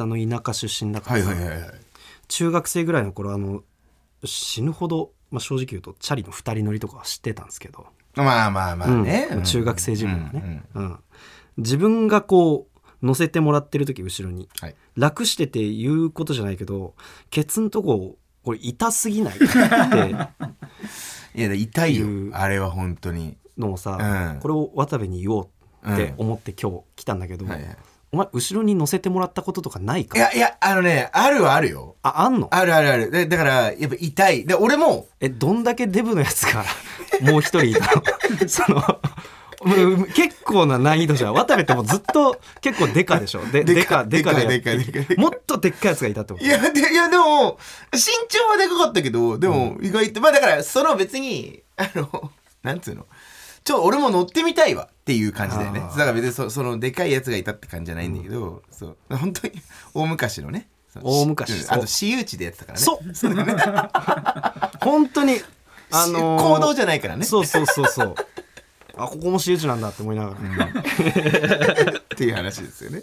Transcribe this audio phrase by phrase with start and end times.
[0.00, 1.22] あの田舎出身だから。
[1.22, 1.70] さ、はいはいはいはい。
[2.28, 3.62] 中学生ぐらいの頃あの
[4.24, 9.42] 死ぬほど、まあ、正直言うとチャリの2人乗りとかは知ってたんですけど、まあまあまあね、うん。
[9.42, 10.98] 中学生自分はうんね、うん。
[11.58, 14.48] 自分がこう乗せてもらってる時後ろに。
[14.60, 14.76] はい。
[14.96, 16.94] 楽してて言うことじゃないけど
[17.30, 19.34] ケツんとここれ痛すぎない？
[19.34, 19.46] っ て
[21.34, 22.06] いや痛いよ。
[22.32, 23.36] あれは本当に。
[23.58, 24.40] のをさ、うん。
[24.40, 25.48] これを渡部に言おう
[25.92, 27.76] って思って今日来たんだけど、はいはい
[28.14, 30.18] お前後ろに乗せてもらったこととかないか？
[30.18, 31.96] いやいやあのねあるはあるよ。
[32.02, 32.48] ああんの？
[32.54, 33.10] あるあるある。
[33.10, 34.44] でだからやっぱ痛い。
[34.44, 36.62] で俺もえどんだけデブのやつが
[37.22, 38.02] もう一人いたの？
[38.48, 38.76] その
[39.64, 41.34] もう結構な難易度じゃん。
[41.34, 43.46] 渡部ってもうずっと結構デカでしょ？
[43.46, 46.44] でデカデカでやってデカデカデカもっとでっかいやつがいたってこと？
[46.44, 47.58] いやでいやでも
[47.92, 52.30] 身長はでかかったけどでも意外と、まあだからその別にあの
[52.62, 53.06] なんつうの？
[53.64, 55.80] ちょ俺も乗ってみたいわっていう感じだよね。
[55.80, 59.16] だから別にそそのでかいやつがいたって感じじゃないんだけど、そう。
[59.16, 59.54] 本当に
[59.94, 60.68] 大昔のね。
[61.00, 61.52] 大昔。
[61.52, 61.72] そううん。
[61.72, 62.84] あと私有地でやってたからね。
[62.84, 63.34] そう。
[64.80, 65.40] 本当に
[65.90, 67.24] あのー行動じゃないからね。
[67.24, 68.14] そうそうそうそう。
[68.96, 70.72] あここも私有地なんだって思いながら、っ
[72.16, 73.02] ていう話ですよね。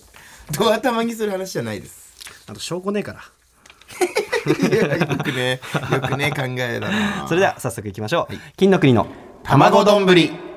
[0.51, 2.13] ド頭にする話じゃないです。
[2.47, 3.21] あと証拠ねえから。
[4.45, 4.55] よ
[5.23, 5.59] くね。
[5.91, 7.27] よくね考えだな。
[7.27, 9.07] それでは早速いきましょう、金の国の
[9.43, 10.05] 卵丼。
[10.05, 10.48] ぶり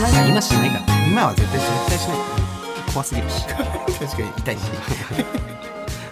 [0.00, 1.06] なんか今しないから。
[1.06, 1.78] 今は絶対しない。
[1.78, 2.18] 絶対しない
[2.92, 3.46] 怖すぎるし。
[3.46, 4.60] 確かに痛いし。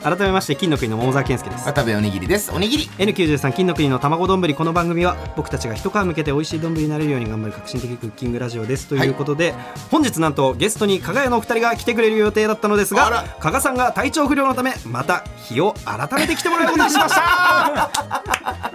[0.01, 1.67] 改めまして金の国の桃沢健介です。
[1.67, 2.53] 渡部おにぎりです。
[2.53, 2.85] おにぎり。
[2.99, 8.87] N93 金の国の卵丼この番組は僕たちが一皮向けて美味しい丼になれるように頑張る革新的クッキングラジオです。
[8.87, 9.55] ということで、
[9.91, 18.68] 本日なんとゲストに加賀屋のお二人が来てくれる予定だったのですが加賀さんが体調不良のためまた日を改めて来てもらうことにしました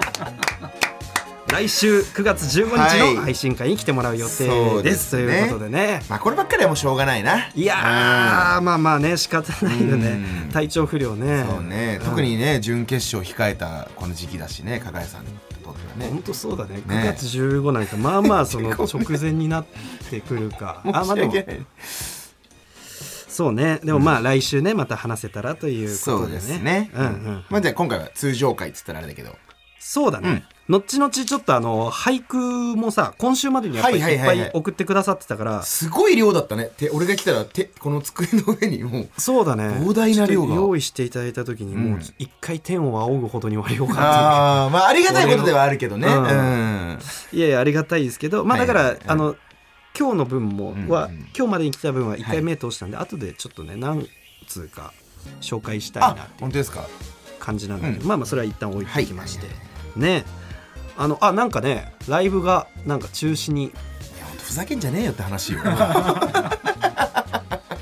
[1.54, 3.16] 来週9月15日はい。
[3.16, 5.24] の配信会に来てもらう予定そうで,、ですすね。
[5.24, 6.02] ということでね。
[6.10, 7.52] まあこればっかりはもうしょうがないな。
[7.54, 10.08] いやーまあまあね仕方ないよね。
[10.46, 10.50] うん。
[10.52, 11.46] 体調不良ね。
[11.48, 15.28] そうね、うん特にね準決勝控えたこの時期だしね加賀谷さんに
[15.64, 16.08] とってはね。
[16.10, 16.78] 本当そうだね。
[16.78, 16.82] ね。
[16.88, 19.66] 9月15なんかまあまあその 直前になっ
[20.10, 20.82] てくるか。
[20.92, 21.34] あまあでも。
[23.28, 23.80] そうね。
[23.84, 26.36] でもまあ来週ねまた話せたらというこそうとでね。
[26.40, 27.44] ですね、うんうん。
[27.52, 29.36] まあじゃあ今回は通常回っつったらあれだけど。
[29.86, 32.38] そうだね、後々ちょっとあの俳句
[32.78, 34.48] もさ今週までにやっぱりはいいっぱはいはいはい。
[34.50, 35.62] い送ってくださってたから。
[35.64, 36.70] すごい量だったね。
[36.78, 39.64] て俺が来たらてこの机の上にもうそうだね。
[39.66, 40.56] 膨大な量が。
[40.56, 46.08] 用意していただいた時にもう一回天を仰ぐほどには量があっああまあありがたいことではあるけどね。
[46.08, 47.00] ううん。
[47.34, 49.06] いやいやありがたいですけどまあだから、はいはいはい。
[49.10, 49.36] あの
[49.98, 54.10] 今日の分もは、今日までに来た分は1回目通したんで、後でちょっとね何
[54.48, 54.92] 通か
[55.40, 56.88] 紹介したいなっあていう本当ですか。
[57.40, 59.54] 感じなんだけど、うんまあまあそれは一旦置いておきまして、は
[59.98, 60.00] い。
[60.00, 60.26] ね
[60.98, 63.66] あのあなんかねライブがなんか中止に。
[63.66, 63.68] い
[64.20, 65.60] や本当ふざけんじゃねえよって話よ。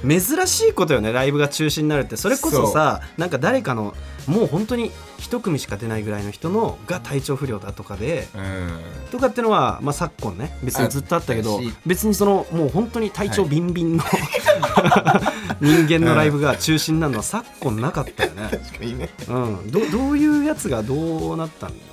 [0.08, 2.18] 珍しいことよねライブが中止になるって。
[2.18, 3.94] それこそさなんか誰かの
[4.28, 8.80] もう本当に一組しか出ないぐらいの人のが体調不良だとかでうん。
[9.12, 14.04] とかってのは、まあ、昨今ね別にずっとあったけど別にそのもう本当に体調ビンビンの、
[15.62, 18.50] 人間のライブが中止になるのは昨今なかったよね、
[19.28, 21.91] うん、どどういうやつがどうなったんだ？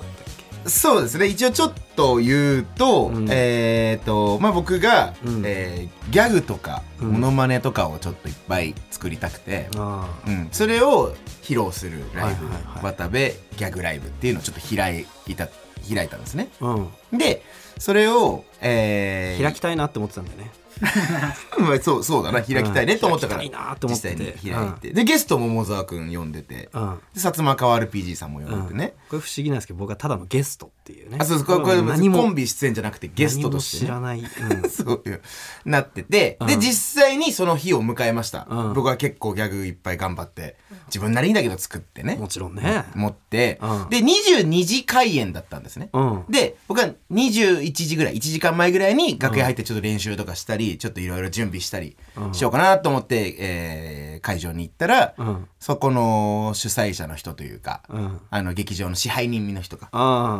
[0.65, 1.27] そうですね。
[1.27, 3.27] 一応ちょっと言うと、うん。
[3.29, 5.43] えっ、とまあ僕が、うん。
[5.45, 7.11] えーギャグとかうん。
[7.13, 10.49] モノマネとかをちょっといっぱい作りたくて、あうん。
[10.51, 12.83] それを披露するライブ、はいはいはい。
[12.83, 15.47] 渡部ギャグライブっていうのをちょっと開いた
[15.93, 16.49] 開いたんですね。
[16.61, 16.65] あ
[17.11, 17.17] うん。
[17.17, 17.43] で
[17.77, 20.45] それを、えー開きたいなって思ってたんだよね。
[20.45, 20.58] まあ
[21.81, 22.41] そうそうだな。
[22.41, 24.09] 開きたいねと思ったから、開きたいなって思って。
[24.15, 26.99] て実際に開いて、でゲスト桃沢くん呼んでて、うん。
[27.13, 31.17] で薩摩川 RPG さんも呼んでてね、これ不思議なんですけど僕はただのゲストっていうね。
[31.19, 31.45] あそうです。
[31.45, 34.69] これこれ何もコンビ出演じゃなくてゲストとして、ね、知らない、うん。
[34.69, 35.21] そういう
[35.65, 36.59] なってて、でうん。
[36.59, 38.73] 実際にその日を迎えました、うん。
[38.73, 40.55] 僕は結構ギャグいっぱい頑張って
[40.87, 42.15] 自分なりにだけど作ってね。
[42.15, 42.85] もちろんね。
[42.95, 43.89] 持って、うん。
[43.89, 46.23] で22時開演だったんですね、うん。
[46.29, 52.33] で僕は21時ぐらい1時間前ぐらいに楽屋入ってちょっと練習とかしたり、ちょっといろいろ準備したりうん。
[52.33, 55.47] しようかなと思って、えー会場に行ったら、うん。
[55.61, 58.19] そこの主催者の人というか、うん。
[58.29, 59.89] あの劇場の支配人の人か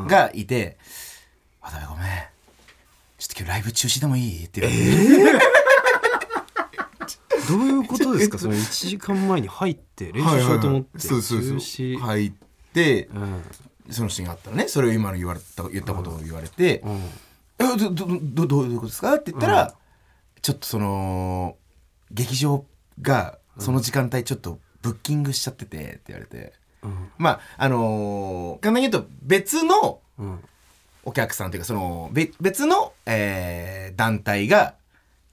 [0.10, 0.78] がいて
[1.64, 2.08] 「渡辺ごめん。
[3.18, 5.48] ちょっと今日ライブ中止でもいい?」って言われて、
[7.48, 8.38] どういうことですか？
[8.40, 11.60] その1時間前に入って練習しようと思ってそうそうそう。
[12.00, 12.32] 入っ
[12.74, 13.44] てうん。
[13.92, 14.68] そのシーンがあったらね。
[14.68, 16.96] それを今の言われた言ったことを言われてうん
[17.60, 19.74] 「えどどどどういうことですか?」って言ったら、
[20.42, 21.58] ちょっとその
[22.12, 22.66] 劇場
[23.02, 26.54] がその時間帯ちょっとブッキングしちゃっててって言われて、
[26.84, 27.12] うん。
[27.18, 30.40] まああのー簡単に言うと別のうん。
[31.06, 34.76] お客さんというかそのべ別の、えー団体が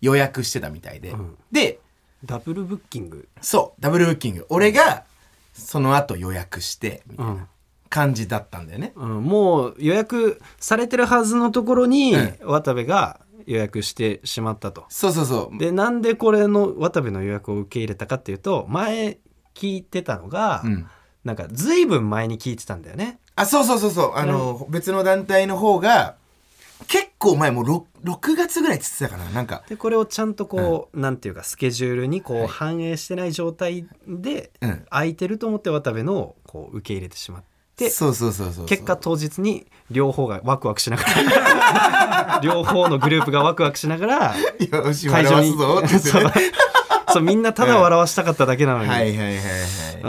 [0.00, 1.36] 予約してたみたいで、ん。
[1.52, 1.80] で
[2.24, 3.28] ダブルブッキング？
[3.40, 4.46] そうダブルブッキング。
[4.48, 5.04] 俺が
[5.52, 7.36] その後予約してみたいうん。
[7.36, 7.46] な
[7.88, 12.36] 感じだったんだよね、うん、もう予約されてるはずのところに、うん。
[12.42, 14.84] 渡部が予約してしまったと。
[14.88, 15.58] そうそうそう。
[15.58, 19.18] でなんでこれの渡部の予約を受け入れたかっていうと前
[19.54, 20.86] 聞いてたのが、うん。
[21.24, 23.18] なんか随分前に聞いてたんだよね。
[23.34, 24.12] あそうそうそうそう。
[24.14, 26.14] あの、別の団体の方が
[26.86, 29.30] 結構前もう 6, 6月ぐらいって言ってたかな。
[29.32, 29.64] なんか。
[29.68, 32.46] でこれをちゃんとこう、なんていうかスケジュールにこう、はい。
[32.46, 34.86] 反映してない状態で、うん。
[34.90, 38.66] 空いてると思って渡部のをこう受け入れてしまってそうそうそうそうそう。
[38.66, 46.42] 結果当日に両方がワクワクしながら 両方のグループがワクワクしながらよし会場に笑わすぞって
[47.12, 47.22] そう。
[47.22, 49.44] みんなただ笑わしたかっただけなのに、はいはいはいはい
[50.02, 50.08] う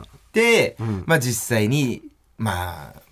[0.00, 0.02] ん。
[0.32, 1.04] で、うん。
[1.06, 2.02] まあ実際に
[2.38, 3.02] まあ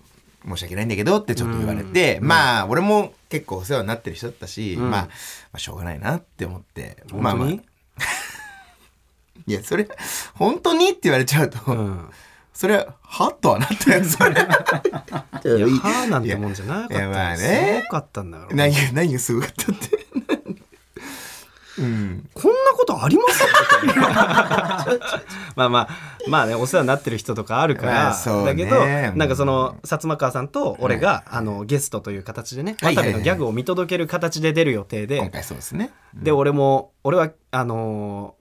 [0.47, 4.89] 申し訳ないんだけどってちょっと言われて、まあ俺も結構お世話になってる人だったし、うん。
[4.89, 5.09] まあ、ま
[5.53, 6.97] あしょうがないなって思って。
[7.13, 7.49] まあまあ。
[9.45, 9.87] いやそれ
[10.33, 10.89] 本当に？
[10.89, 12.09] って言われちゃうと、うん
[12.57, 17.07] それははとはなったやつそれいやはーなんてもんじゃなかった。
[17.07, 17.81] まあよね。
[17.83, 18.55] すごかったんだから。
[18.55, 19.89] 何が何がすごかったって。
[21.77, 22.27] うん。
[22.33, 23.43] こんなことあります？
[25.55, 25.87] まあまあ
[26.27, 28.45] まあねお世話になってる人とかあるから、ね。
[28.45, 28.83] だけど
[29.15, 32.95] なんかその薩摩川さんと俺が、あのゲストという形でねはい。
[32.95, 35.91] はいはい渡部のギャグを見届ける形で出る予定で、今回そうですね。
[36.15, 38.36] で俺も俺はあのー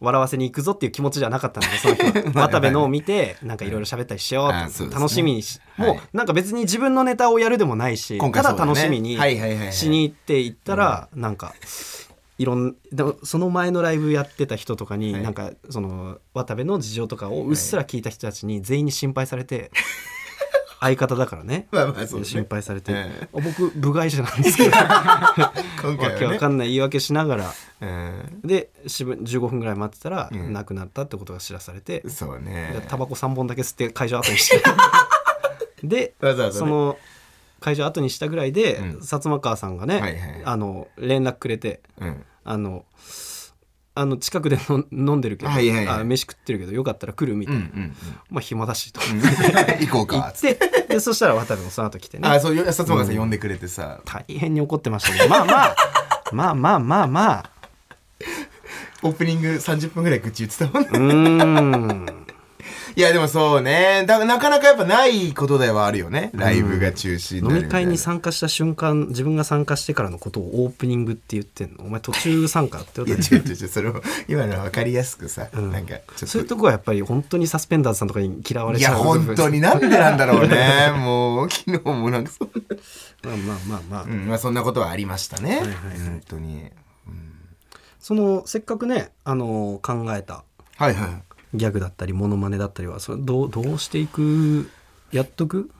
[0.00, 2.42] 笑わせに行くぞっていう気持ちじゃなかったんだけどその日は。
[2.48, 4.94] 渡部のを見てなんかいろいろ喋ったりしようとあそうですね。
[4.94, 5.88] 楽しみにし、はい。
[5.88, 8.70] もうなんか別に自分のネタをやるでもないし、ただ今回そうだね。
[8.70, 9.72] 楽しみにはいはいはいはい。
[9.72, 11.54] しに行って行ったら、なんか
[12.38, 15.22] いろんでもその前のライブやってた人とかに、はい。
[15.22, 19.70] なんかその渡部の事情とかをうっすら聞いた人たちに全員に心配されて、
[20.80, 21.68] 相方だからね。
[21.70, 22.26] まあまあそうね。
[22.26, 24.70] 心配されて、えあ僕部外者なんですけど。
[24.80, 26.16] 今わ回はね。
[26.18, 27.54] けわかんない言い訳しながら。
[27.82, 30.52] うんでしぶ15分ぐらい待ってたら、うん。
[30.54, 32.70] 亡くなったってことが知らされて、そうね。
[32.72, 34.62] でタバコ3本だけ吸って会場後にして。
[35.86, 36.58] でわざわざね。
[36.60, 36.98] その
[37.60, 38.90] 会場後にしたぐらいで、うん。
[39.00, 40.42] 薩摩川さんがね、はいはい。
[40.44, 42.24] あの連絡くれてうん。
[42.44, 42.86] あの
[43.94, 46.00] あの近くでの飲んでるけど、はいはいはい。
[46.00, 47.96] あ飯食ってるけどよかったら来るみたいな、うんうん
[48.30, 49.20] まあ暇だしと、う ん
[49.80, 50.32] 行こうか。
[50.34, 52.28] つっててでそしたら渡部もその後来てね。
[52.28, 53.16] あそうよ薩摩川さん。
[53.16, 54.00] 呼んでくれてさ。
[54.04, 55.28] 大変に怒ってましたけど。
[55.28, 55.74] まあまあ
[56.32, 57.50] まあまあまあまあ。
[59.02, 60.88] オープニング30分ぐらい口言ってたもんね。
[60.92, 62.19] うーん
[62.96, 64.04] いやでもそうね。
[64.06, 66.30] だなかなかやっぱないことではあるよね。
[66.34, 71.84] ライブが中止にな飲るみたい会に参加した瞬間自分が参加してからのことをオープニングって言ってんの？
[71.84, 73.68] お前途中参加って いや違う違う違う。
[73.68, 75.70] それを今のは分かりやすくさ、ん。
[75.72, 80.92] なんかそういうとこはやっぱり本当にサスペンダーズさんとかに嫌われいやちゃう本当になんでなんだろうね。
[80.98, 82.48] もう昨日もなんかそ,、
[83.24, 85.70] まあまあまあまあ、うんまあ、そんなことはありましたね、はいはい
[86.04, 86.70] 本当に。
[88.00, 90.44] そのせっかくねあの考えた。
[90.76, 91.22] はいはい
[91.54, 94.70] ギャグだったりモノマネだったりはそれどうどうしていく
[95.12, 95.70] やっとく？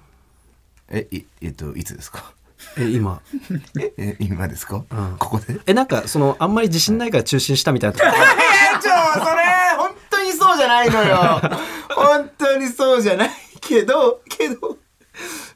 [0.88, 2.32] えいえっといつですか？
[2.76, 3.22] え今。
[3.78, 5.16] ええ今ですか、うん。
[5.18, 5.60] ここで？
[5.66, 7.96] えなんかそのあんまり自信ないから中心したみたいな。
[8.02, 8.12] いや
[8.82, 9.42] ちょそれ
[9.76, 11.16] 本当にそうじゃないのよ。
[11.94, 13.30] 本当にそうじゃない
[13.60, 14.78] けどけど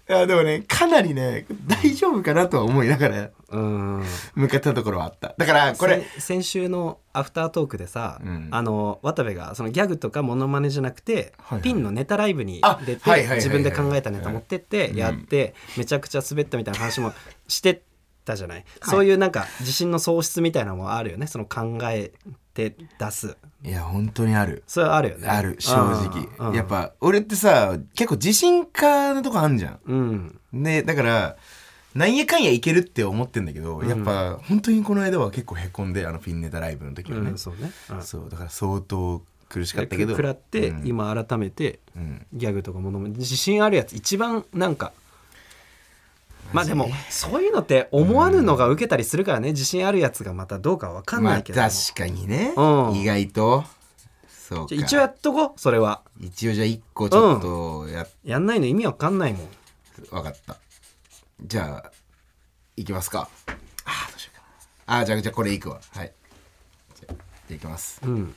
[0.08, 3.16] いやでもねかなりね大丈夫かなとは思いながら。
[3.18, 5.34] うん向かったところはあった。
[5.36, 8.48] だからこれせ先週のアフタートークでさ、うん。
[8.50, 11.62] あの渡部がそのギャグとかモノマネじゃなくて、はいはい。
[11.62, 13.36] ピンのネタライブにあ出て、はいはいはいはい。
[13.38, 14.96] 自分で考えたネタ持ってってうん。
[14.96, 17.12] やって、めちゃくちゃ滑ったみたいな話も
[17.48, 17.82] して
[18.24, 21.26] たじゃない、そういうなんか自信の喪失みたいなのもあるよね？
[21.26, 22.12] その考え
[22.54, 23.36] て出す。
[23.62, 24.62] いや本当にある。
[24.66, 25.28] それはあるよね。
[25.28, 26.28] ある正直。
[26.38, 26.54] うんうん。
[26.54, 29.80] やっぱ俺ってさ結構自信家なとこあんじゃん。
[29.86, 30.40] うん。
[30.52, 31.36] ねだから
[31.94, 38.02] なんやかんやいけるって思ってんだけど、やっぱ本当にこの間は結構へこんであのピンネタライブの時はね、うんそうね、うん。
[38.02, 40.12] そうだから相当苦しかったけど。
[40.12, 40.86] 食らって、うん。
[40.86, 42.26] 今改めてうん。
[42.32, 44.92] ギャグとかモノマネ自信あるやつ一番なんか
[46.52, 46.74] まあで？
[46.74, 49.50] もそういうのって思わぬのが受けたりするからね。
[49.50, 52.96] 自信あるやつがまたどうかわかんまあないけども、確かにね、うん。
[52.96, 53.64] 意外と。
[54.28, 56.02] そう一応やっとこうそれは。
[56.20, 59.48] 一応じゃあ一個ちょっとや、やんないの意味わかんないもん。
[60.10, 60.56] わかった
[61.42, 61.92] じゃあ
[62.76, 63.28] いきますか。
[63.84, 64.42] あーどうしようか
[64.92, 64.98] な。
[65.00, 65.80] あーじゃあじゃあこれいくわ。
[65.92, 66.12] はい。
[66.94, 67.16] じゃあじゃ
[67.50, 68.00] あいきます。
[68.04, 68.34] うん。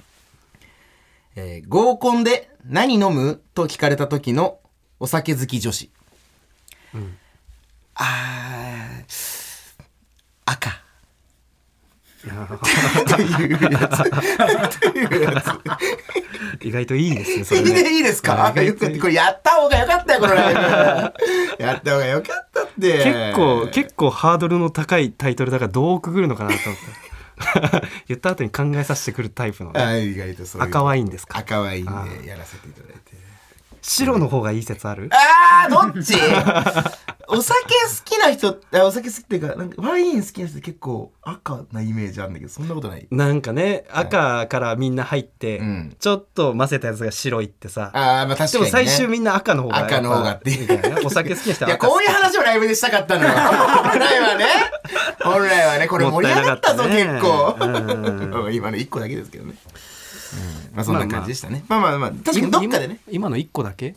[1.35, 4.59] えー合コンで何飲むと聞かれた時の
[4.99, 5.91] お酒好き女子。
[7.95, 9.83] あー
[10.45, 10.86] 赤。
[12.17, 14.01] っていうやつ
[14.77, 18.51] っていうやつ意外といいですねそれいいねでいいですか？
[18.53, 18.59] こ
[19.07, 20.59] れやった方がよかったよこのライブ
[21.63, 23.03] やった方がよかったって。
[23.03, 26.85] 結構結構ハードルの高いタイトルだからどうくぐるのかなと思って。
[28.07, 29.79] 言った後に考えさせてくるタイプのね。
[29.81, 31.37] あ意外とそう赤ワインですか？
[31.37, 33.16] 赤ワインあでやらせていただいて
[33.89, 35.09] 白の方がいい説ある？
[35.11, 36.13] あーどっち？
[37.29, 37.69] お酒好
[38.05, 43.05] きな人あお酒好きっていうかなんかワイン好きな人結構赤なイメージあるんだけどそんなことない？
[43.11, 45.95] なんかね赤からみんな入って、うん。
[45.99, 47.91] ちょっと混ぜたやつが白いってさ。
[47.93, 51.01] あーまあ確かに、ね、でも最終みんな赤の方が赤の方がっていうみたいな。
[51.03, 53.29] お酒好きな人いやこういう話をライブでしたかったのよ。
[53.29, 54.45] 本来はね。
[55.21, 57.79] 本来はねこれ盛り上がったぞもったいな結構かったね。
[57.79, 58.53] うん。
[58.55, 59.53] 今の1個だけですけどね、
[60.71, 62.99] うん、まあそんな感じでしたね、まあ、まあまあ確かにどっかでね。
[63.07, 63.95] 今今の1個だけ？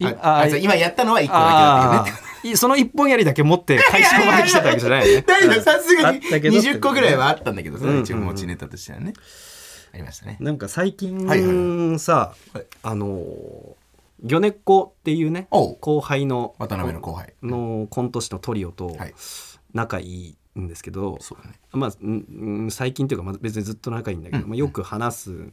[0.00, 2.48] いああそう今やったのは1個だけだあったけどねー。
[2.52, 9.12] いその一本やりだけ持って会場まで来てたわけじゃないよねさすがにあったけど20個ぐらいはあったんだけど、それは一応持ちネタとしてはね、
[9.92, 10.36] ありましたね。
[10.38, 13.22] なんか最近さ、はいあのー
[14.24, 17.34] 魚根っ子っていうね後輩の渡辺の後輩。
[17.40, 19.14] のコント師のトリオとはい。
[19.74, 21.60] 仲いいんですけど、ね。
[21.72, 25.48] まあうんうん最近というかまあ別にずっと仲いいんだけど、うんまあ、よく話す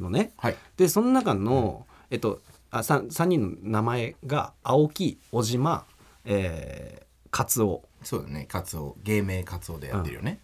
[0.00, 0.32] のね。
[0.36, 0.56] はい。
[0.76, 5.84] でその中の、えっと、あ 3, 三人の名前が青木小島、
[6.24, 7.82] えー、カツオ。
[8.02, 8.46] そうだね。
[8.48, 8.96] カツオ。
[9.02, 10.40] 芸名カツオでやってるよね、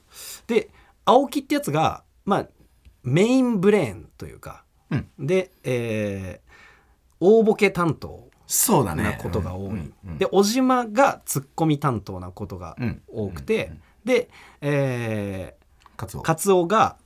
[0.46, 0.70] で
[1.04, 2.48] 青木ってやつが、まあ、
[3.02, 5.08] メインブレーンというか、うん。
[5.18, 6.50] で、えー
[7.20, 9.04] 大ボケ担当そうだね。
[9.04, 10.18] なことが多い、うんうん。
[10.18, 13.02] で小島がツッコミ担当なことがうん。
[13.06, 13.72] 多くて、
[14.04, 14.28] で、
[14.60, 15.54] え
[15.96, 16.20] カツオ。
[16.20, 16.96] ー、カツオが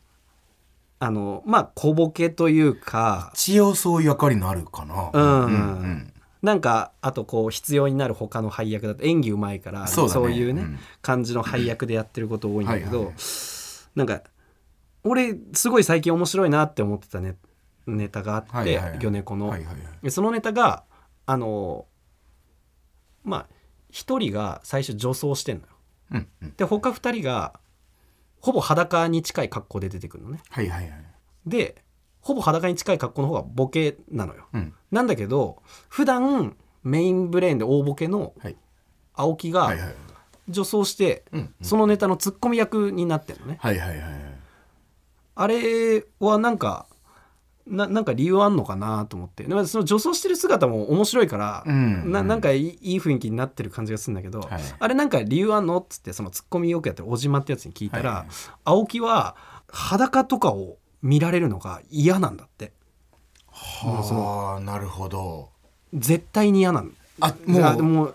[1.00, 5.10] あのまあ小ボケというか一応そういう役割るかな。
[5.12, 5.44] うん。
[5.44, 6.10] うん
[6.40, 10.36] なんかあとこう必要になる他の配役だと演技うまいからそうだね。
[10.36, 10.78] いうね、うん。
[11.00, 13.18] 感じの配役でやってること多いんだけど、はいはいはい。
[13.94, 14.22] なんか
[15.04, 17.36] 俺すごい最近面白いなって思ってたね
[17.86, 18.98] ネタがあって、はいはいはい。
[18.98, 19.84] 魚猫の、はいはいはい。
[20.02, 20.84] でそのネタが
[21.26, 21.86] あの
[23.22, 23.46] まあ
[23.90, 25.68] 一人が最初女装してんのよ。
[26.12, 26.54] うんうん。
[26.56, 27.58] で他二人が
[28.40, 30.40] ほぼ裸に近い格好で出てくるのね。
[30.50, 31.04] はいはいはい。
[31.46, 31.82] で
[32.20, 34.48] ほぼ裸に近い格好の方がボケなのよ。
[34.52, 34.74] うん。
[34.90, 38.56] なんだけど普段メインブレーンで大ボケのはい。
[39.14, 39.72] 青木が
[40.48, 41.24] 女装して
[41.62, 43.58] そのネタのツッコミ役になってるのね。
[43.60, 44.10] はいはいはいはい。
[45.36, 46.86] あれはなんか
[47.66, 49.44] ななんか理由あんのかなと思って。
[49.44, 52.12] でもその女装してる姿も面白いから、うん。
[52.12, 54.62] ななんかいいいい雰囲気になってる感じがするんだけど、はい。
[54.78, 58.18] あれなんか理由あんのっつってそのツッコミよくやってる小島ってやつに聞いたら、はい。
[58.20, 58.26] はい
[58.64, 59.36] 青木は
[59.68, 62.72] 裸とかを見られるのが嫌なんだって。
[63.50, 65.50] はあなるほど。
[65.94, 66.90] 絶対に嫌なの
[67.20, 67.82] あもう。
[67.82, 68.14] も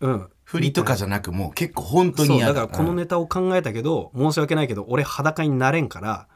[0.00, 0.28] うん。
[0.44, 6.26] 振りとかじゃなくもう結構本当に嫌だからこのネタを考えたけど、申し訳ないけど俺裸になれんから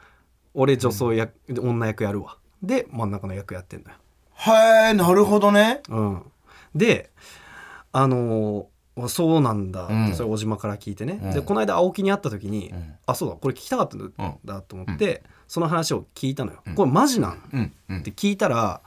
[0.54, 2.38] 俺女装役、女役やるわ。
[2.62, 3.96] で真ん中の役やってんだよ、
[4.34, 5.80] はいなるほどね。
[5.88, 6.22] うん、
[6.74, 7.10] で
[7.92, 10.14] あのーそうなんだって、うん。
[10.14, 11.32] それ小島から聞いてね、うん。
[11.32, 12.94] でこの間青木に会った時に、うん。
[13.06, 14.12] あそうだこれ聞きたかったんうん
[14.44, 16.74] だと思って、その話を聞いたのよ、うん。
[16.74, 17.42] これマジなん？
[17.54, 17.72] うん。
[17.88, 17.98] うん。
[18.00, 18.82] って聞いたら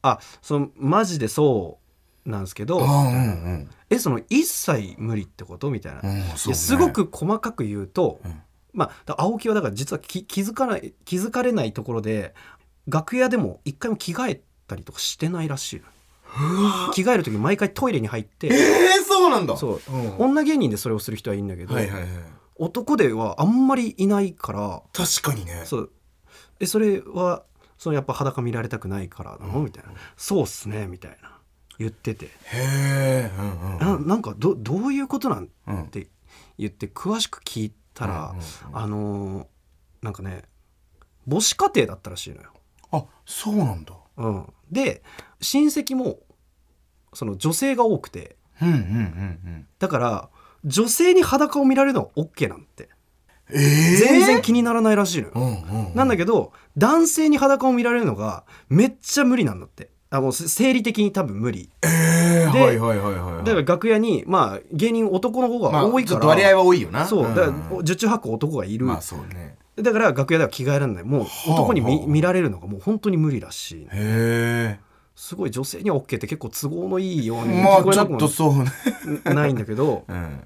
[0.00, 1.78] あそのマジでそ
[2.24, 5.70] うなんですけど、うんうんえその一切無理ってこと？
[5.70, 6.24] みたいな、ね。
[6.36, 8.40] すごく細かく言うと、うん
[8.76, 12.34] まあだ青木はだから実はき気づかない気づかれないところで
[12.86, 15.86] 楽屋でも一回も着替えたりとかしてないらしいの。
[16.92, 19.56] 着替える時毎回トイレに入ってええそうなんだ。
[19.56, 19.92] そう。
[19.92, 20.16] うん。
[20.18, 22.10] 女芸人でそれをする人はいいんだけど、はいはいはい。
[22.56, 25.62] 男ではあんまりいないから確かにね。
[25.64, 25.92] そう。
[26.60, 27.44] えそれは
[27.78, 29.62] そのやっぱ裸見られたくないからなの？
[29.62, 31.32] みたいな「そうっすね」みたいな。
[31.78, 32.26] 言ってて。
[32.26, 33.78] へえうんうん。
[33.78, 35.48] ななんかどどういうことなん？
[35.68, 35.82] うん。
[35.84, 36.08] って
[36.58, 38.34] 言って詳しく聞いたら、
[38.72, 39.46] あのー
[40.02, 40.42] なんかね
[41.28, 42.52] 母子家庭だったらしいのよ。
[42.92, 43.94] あそうなんだ。
[44.18, 45.02] うん、で
[45.40, 46.20] 親戚も
[47.12, 48.36] その女性が多くて。
[48.62, 48.88] うんうんうんう
[49.50, 49.66] ん。
[49.78, 50.28] だから
[50.64, 52.88] 女性に裸を見られるのは OK なんて。
[53.50, 55.32] ええ全然気にならないらしいのよ。
[55.34, 55.94] うんうんうん。
[55.94, 61.70] なんだけど男性に裸を見られるのがめっちゃ無理なんだってあもう生理的に多分無理。
[61.82, 63.44] でええはいはいはいはい。
[63.44, 67.04] だから楽屋にまあ芸人男の方まあが多いから、ちょっと割合は多いよな。
[67.06, 67.28] そう。
[67.28, 69.56] だからん十中八九男がいる、まあそうね。
[69.76, 71.04] だから楽屋では着替えられない。
[71.04, 73.84] もう男に見,、見られるのがもう本当に無理らしい。
[73.84, 74.80] へえ
[75.14, 78.70] すごい女性には OK って結構都合のいいように聞こえなくもっとそうね。
[79.24, 80.04] ないんだけど。
[80.08, 80.40] うん。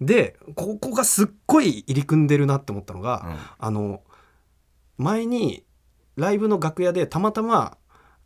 [0.00, 3.36] でここがすっごい入り組んでるなって思ったのが、うん。
[3.58, 4.00] あの
[4.98, 5.64] 前に
[6.16, 7.76] ライブの楽屋でたまたま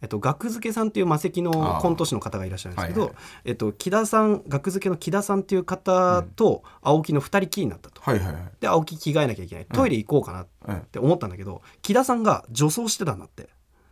[0.03, 8.01] えっと、学付けさんっていう魔石のコント師の方がいらっしゃるんですけど、はいはえっと、木田さん学付けの木田さんっていう方と青木の2人きりになったと。
[8.01, 8.43] はいはいはい。
[8.61, 9.67] で青木着替えなきゃいけない。
[9.67, 10.43] トイレ行こうかな
[10.75, 13.49] って思ったんだけど、木田さんが女装してたんだって。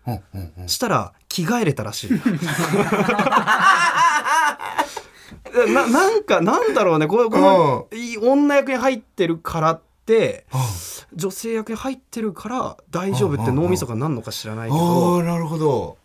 [0.06, 0.68] うんうんうん。
[0.68, 2.10] したら着替えれたらしい。
[5.72, 7.06] ななんかなんだろうね。
[7.06, 9.87] このこのいい女役に入ってるからって
[11.14, 15.96] 女性役に入ってるから大丈夫って脳みそがなんのか知らないけあどあなるほど。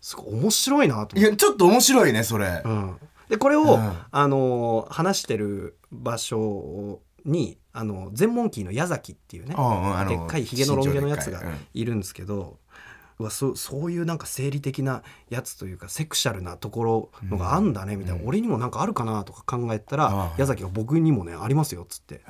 [0.00, 1.30] すごい面白いなとい思って。
[1.30, 2.62] やちょっと面白いねそれ。
[2.64, 2.96] うん、
[3.28, 3.92] でこれを、うん。
[4.10, 9.54] あのー話してる場所にあの全問キーの矢崎っていうね
[10.08, 11.42] でっかいひげのロン毛のやつが
[11.74, 12.58] いるんですけど、
[13.18, 22.20] うわそそういうなんか生理的なやつというかセクシャルなところのがあんだねみたいな、うん俺にもなんかあるかなとか考えたら、ああ矢崎が僕にもねありますよっつって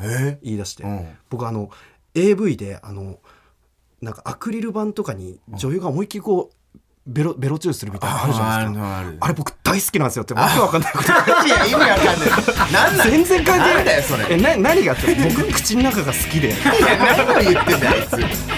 [0.42, 1.08] 言い出して、うん。
[1.28, 1.70] 僕あの
[2.14, 3.18] AV であの
[4.00, 9.24] なんかアクリル板とかに女優が思いっきりこうベロベロチューするみたいなのあるじゃないですか。
[9.24, 11.10] あれ僕大好きなんですよってわけわかんないこと
[11.46, 12.72] いや意味わかんない。
[12.72, 13.74] なんだ全然関係ない。
[13.76, 14.26] なんだよそれ。
[14.30, 16.48] えな何があって僕の口の中が好きで。
[16.48, 16.56] いや
[16.98, 18.57] 何を言ってんだよあいつ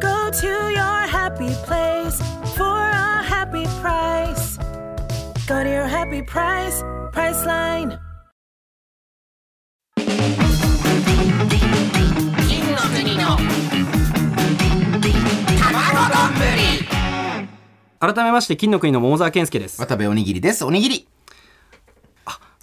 [0.00, 2.18] Go to your happy place
[2.56, 4.56] for a happy price.
[5.46, 7.98] Go to your happy price, Priceline.
[18.00, 21.08] 改めまして金の国の桃沢健介です渡部おにぎりですおにぎり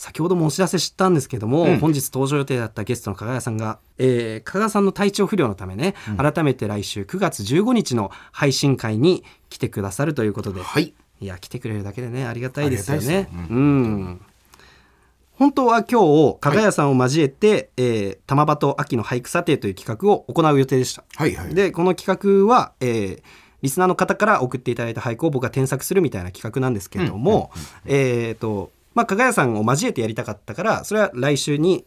[0.08, 1.80] 先ほどもお知らせしたんですけども、うん。
[1.80, 10.94] 本日登場予定だったゲストの加賀谷さんが、えー、加賀さんの体調不良のためね、改めて来週9月15日の配信会に来てくださるということで、はい。
[11.20, 13.02] いや来てくれるだけでねありがたいですよね。
[13.02, 14.22] がたいですようん。
[15.34, 21.04] 本当は今日加賀谷さんを交えて、えー玉場と秋の俳句査定という企画を行う予定でした。
[21.16, 21.54] はいはい。
[21.54, 23.24] でこの企画は、えー
[23.64, 27.52] リスナーの方から送っていただいた俳句を僕が添削するみたいな企画なんですけれども、
[27.86, 31.86] えっ、とまあ加賀谷さんを交えてやりたかったからそれは来週に、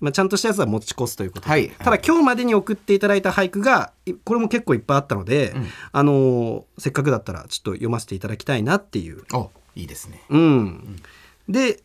[0.00, 1.68] まあ、ちゃんとしたやつは持ち越すということで、はい。
[1.68, 5.54] ただ今日までに送っていただいた俳句がいこれも結構いっぱいあったので、
[5.92, 9.24] あのーせっかくだったらちょっと読ませていただきたいなっていう。
[9.34, 10.22] おいいですね。
[10.30, 11.02] うん、
[11.50, 11.82] で、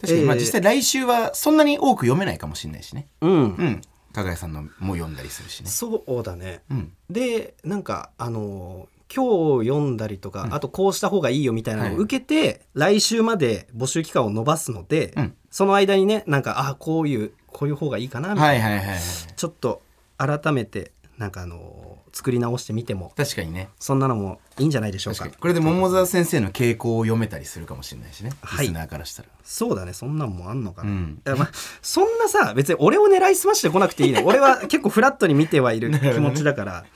[0.00, 3.06] 確かにまあえー実際来週はそんなに多く読めないかもしれないしね。
[3.20, 3.32] うん。
[3.32, 3.82] うん。
[4.14, 5.68] 加賀谷さんのも読んだりするしね。
[5.68, 6.62] そうだね。
[6.70, 6.92] うん。
[7.10, 15.34] でなんかあのー今日読んだりとか、あとこうした方がいいよみたいなのを受けて、来週まで募集期間を延ばすので、うん。
[15.50, 18.98] その間にねなんかあこういうこういう方がいいかなみたいな、はいはいはいはい。
[19.34, 19.82] ちょっと
[20.16, 23.68] 改めてなんかあのー作り直してみても確かにね。
[23.78, 25.28] そんなのもいいんじゃないでしょうか。
[25.28, 28.32] これで桃沢先生の傾向を読めたりするかもしれないしね。
[28.42, 28.66] はい。
[28.66, 29.28] リスナーからしたら。
[29.44, 29.92] そうだね。
[29.92, 31.20] そんなんもあんのかな、うん。
[31.24, 31.50] まあ、
[31.82, 36.84] そんなさ別に俺を狙いすましてこなくていいね俺は結構フラットに見てはいる気持ちだから、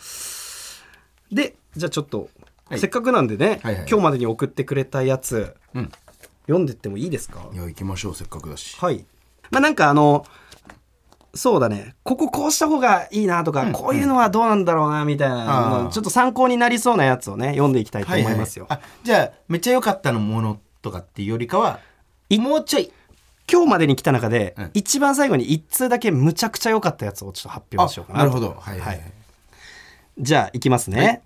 [1.35, 2.29] でじゃあちょっと、
[2.69, 2.79] はい。
[2.79, 3.87] せっかくなんでね、はいはい。
[3.89, 5.91] 今日までに送ってくれたやつうん。
[6.47, 7.49] 読んでってもいいですか？
[7.53, 8.77] いや行きましょうせっかくだし。
[8.79, 9.05] はい。
[9.51, 10.25] まあなんかあの
[11.35, 11.97] そうだね。
[12.05, 13.73] こここうした方がいいなとか、うん。
[13.73, 15.83] こういうのはどうなんだろうなみたいなあー。
[15.85, 21.81] のちょっと参考になりそうなやつをね読んでいきたいと思いますよ、あじゃあめっちゃ良かったのものとかっていうよりかは
[22.31, 22.93] もうちょい。
[23.51, 24.71] 今日までに来た中で、うん。
[24.75, 28.57] 一番最後に一通だけむちゃくちゃ良かったやつをちょっと発表しようかななるほど。
[28.59, 29.13] はいはい、はい
[30.17, 31.23] じゃあいきますね、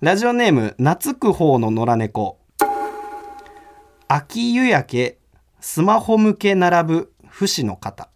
[0.00, 2.38] ラジオネーム懐く方の野良猫。
[4.08, 5.18] 秋夕焼け
[5.60, 8.08] スマホ向け並ぶ不死の方。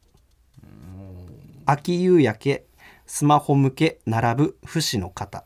[1.65, 2.65] 秋夕焼け
[3.07, 5.45] スマホ向け並ぶ不死の方。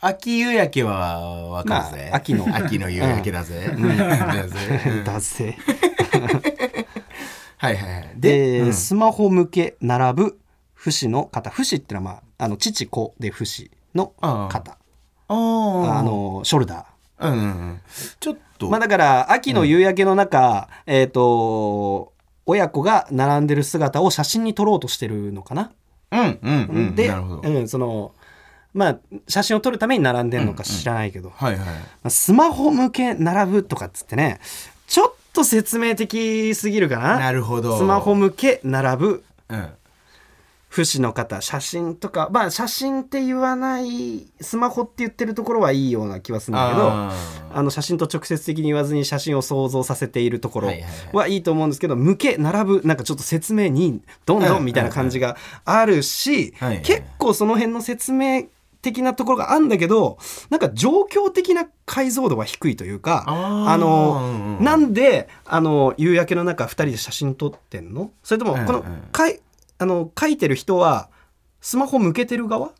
[0.00, 2.46] 秋夕焼けはわかるぜ、まあ秋の。
[2.56, 5.04] 秋の夕焼けだぜ、だぜうん。
[5.04, 5.58] だぜ。
[7.58, 8.10] はいはいはい。
[8.16, 8.72] で、で、うん。
[8.72, 10.40] スマホ向け並ぶ
[10.72, 11.50] 不死の方。
[11.50, 14.78] 不死ってのはまああの父子で不死の方。
[15.28, 17.28] あのショルダー。
[17.28, 17.80] うんうんうん。
[18.20, 22.12] ちょっと、まあだから秋の夕焼けの中、えっ、と
[22.44, 25.72] 親子が並んでる姿を写真に撮ろうとしてるのかな。
[26.12, 26.94] うんうんうん。
[26.94, 28.14] で、うん、その
[28.72, 31.66] まあ写真を撮るために並んでるのか知らないけど、はいはい。
[31.66, 31.72] ま
[32.04, 34.38] あスマホ向け並ぶとかっつってね
[34.86, 37.18] ちょっと説明的すぎるかな。
[37.18, 37.78] なるほど。
[37.78, 39.24] スマホ向け並ぶ。
[39.48, 39.68] うん
[40.76, 47.12] 不死の方写真とかまあ写真って言わないスマホって言ってるところはいいような気はするんだけどあ
[47.54, 50.84] あの写真と直接的に言わずに写真を想像させているところはい
[51.14, 54.84] はいと思うんですけど向け並ぶなんかちょっと説明にどんどんみたい。
[54.84, 58.44] な感じがあるし結構その辺の説明
[58.82, 62.92] 的なところがあるんだけどなんか状況的な解像度は低いとい。
[62.92, 69.40] うかあのうんうんなんであの夕焼けの中2人で写真撮ってんのそれともこのうんうんかい
[69.78, 71.10] あの書いてる人は
[71.60, 72.72] スマホ向けてる側？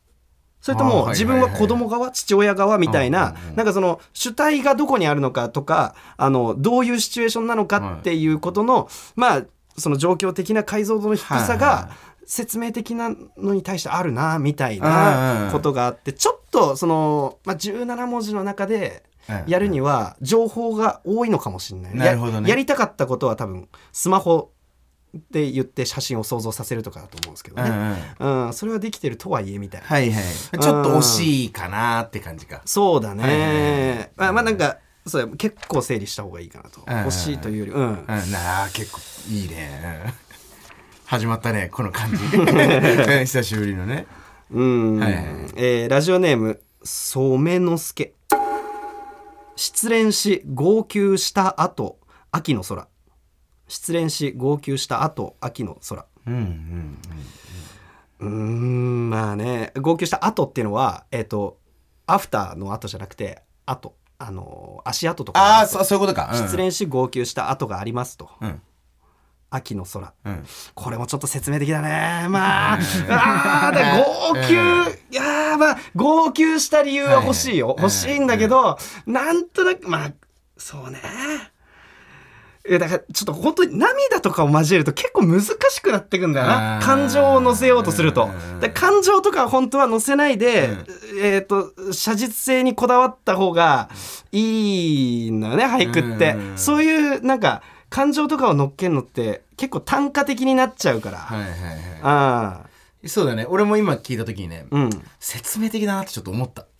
[0.60, 2.10] それとも自分は子供側？
[2.10, 3.34] 父親側みたいな？
[3.54, 9.42] なんかその主体がどこにあるのかとかあのどういうシチュエーションなのかっていうことの、まあ
[9.78, 11.90] その状況的な解像度の低さがは
[12.24, 19.04] 説明的なのに対してあるなみたいなんことがあってちょっとその、まあ、17文字の中で
[19.46, 21.94] やるには情報が多いのかもしれない。
[21.94, 22.48] なるほどね。
[22.48, 24.50] ややりたかったことは多分スマホ
[25.30, 28.14] で言って写真を想像させるとかだと思うんですけどうんうね。
[28.20, 28.46] ん。
[28.46, 29.86] うん、それはできてるとはいえみたいな。
[29.86, 30.24] はいはい。
[30.24, 32.62] ちょっと惜しいかなって感じか。
[32.64, 33.40] そうだはいはいはい。
[33.40, 34.12] ね。
[34.16, 36.82] まあまあなんかそう結構整理した方がいいかなと。
[36.86, 36.98] うん。
[36.98, 37.80] 欲しいというより、うん。
[37.80, 38.06] うん。
[38.06, 39.00] なあ結構
[39.30, 40.02] いいね。
[40.04, 40.12] うん
[41.06, 42.36] 始まったねこの感じ。
[42.36, 44.06] う ん久しぶりのね。
[44.50, 44.98] うん。
[44.98, 45.24] はいはい。
[45.56, 48.12] えーラジオネーム染之助。
[49.54, 51.98] 失恋し号泣した後
[52.30, 52.88] 秋の空
[53.68, 56.06] 失恋し号泣した後秋の空。
[56.26, 56.98] うんうん
[58.18, 59.72] うーんまあね。
[59.76, 61.58] 号泣した後っていうのはえっ、と
[62.06, 63.94] アフターの後じゃなくて後。
[64.18, 65.40] あの足跡とか。
[65.40, 66.30] ああそうそういうことか。
[66.32, 66.38] うん。
[66.38, 68.62] 失恋し号泣した後がありますと、うん。
[69.50, 70.14] 秋の空。
[70.24, 70.46] うん。
[70.74, 72.26] これもちょっと説明的だね。
[72.30, 72.78] まあ
[73.10, 74.56] あーだ号泣い
[75.14, 77.68] やーまあ号泣した理由は欲しいよ。
[77.68, 80.12] はい欲しいんだけどなんとなくまあ
[80.56, 80.98] そうね。
[80.98, 81.02] い
[82.72, 86.80] やだからちょっと本当に涙とかを交えると結構難しくなってくんだよな。
[86.82, 88.28] 感情を乗せようとすると。
[88.74, 91.24] 感情とかは本当は乗せないで、うん。
[91.24, 93.88] えっ、と写実性にこだわった方が
[94.32, 96.58] いいのよね俳句って、うん。
[96.58, 101.58] そういうなんか感情とかを乗っけるのって結構単価的になっちゃうから、はいはいはい。
[102.02, 102.66] ああ
[103.08, 103.46] そうだね。
[103.48, 104.90] 俺も今聞いた時にねうん。
[105.20, 106.66] 説明的だなってちょっと思った。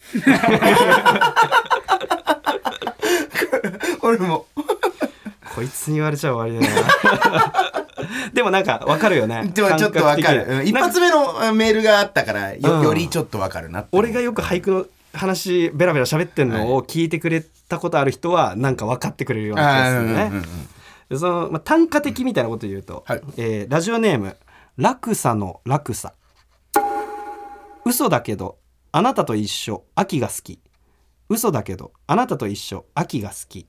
[4.03, 4.47] 俺も
[5.57, 7.53] こいつに言われちゃ終わりだな。
[8.35, 9.51] でもなんかわかるよね。
[9.55, 10.47] でもちょっとわかる。
[10.47, 10.67] うん。
[10.67, 12.83] 一発目のメールがあったからよ,、うん。
[12.83, 20.43] よりちょっとわかるなって俺がよく俳句の話ベラベラ喋ってんのを聞いてくれたことある人はなんか分かってくれるような気がするね、うんうんうん
[21.09, 23.23] でその、まあ、単価的みたいなことを言うと、はい。
[23.37, 24.37] えーラジオネーム
[24.77, 26.15] 落差の落差。
[27.85, 28.59] 嘘だけど
[28.91, 30.59] あなたと一緒秋が好き。
[31.29, 33.67] 嘘だけどあなたと一緒秋が好き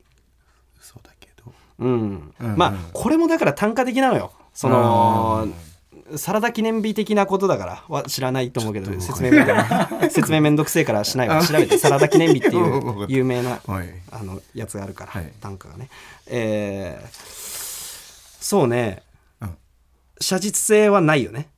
[1.79, 4.31] うん、うんまあこれもだから単価的なのよ。
[4.53, 5.47] その
[6.15, 7.83] サラダ記念日的なことだから。
[7.89, 9.31] は知らないと思うけど説明
[10.09, 11.43] 説明めんどくせえからしないわ。
[11.45, 13.89] 調べてサラダ記念日っていう 有名なはい。
[14.11, 15.31] あのやつがあるから、はい。
[15.41, 15.89] 単価がね。
[16.27, 17.47] えー
[18.47, 19.03] そうね、
[19.41, 19.57] うん。
[20.21, 21.49] 写実性はないよね。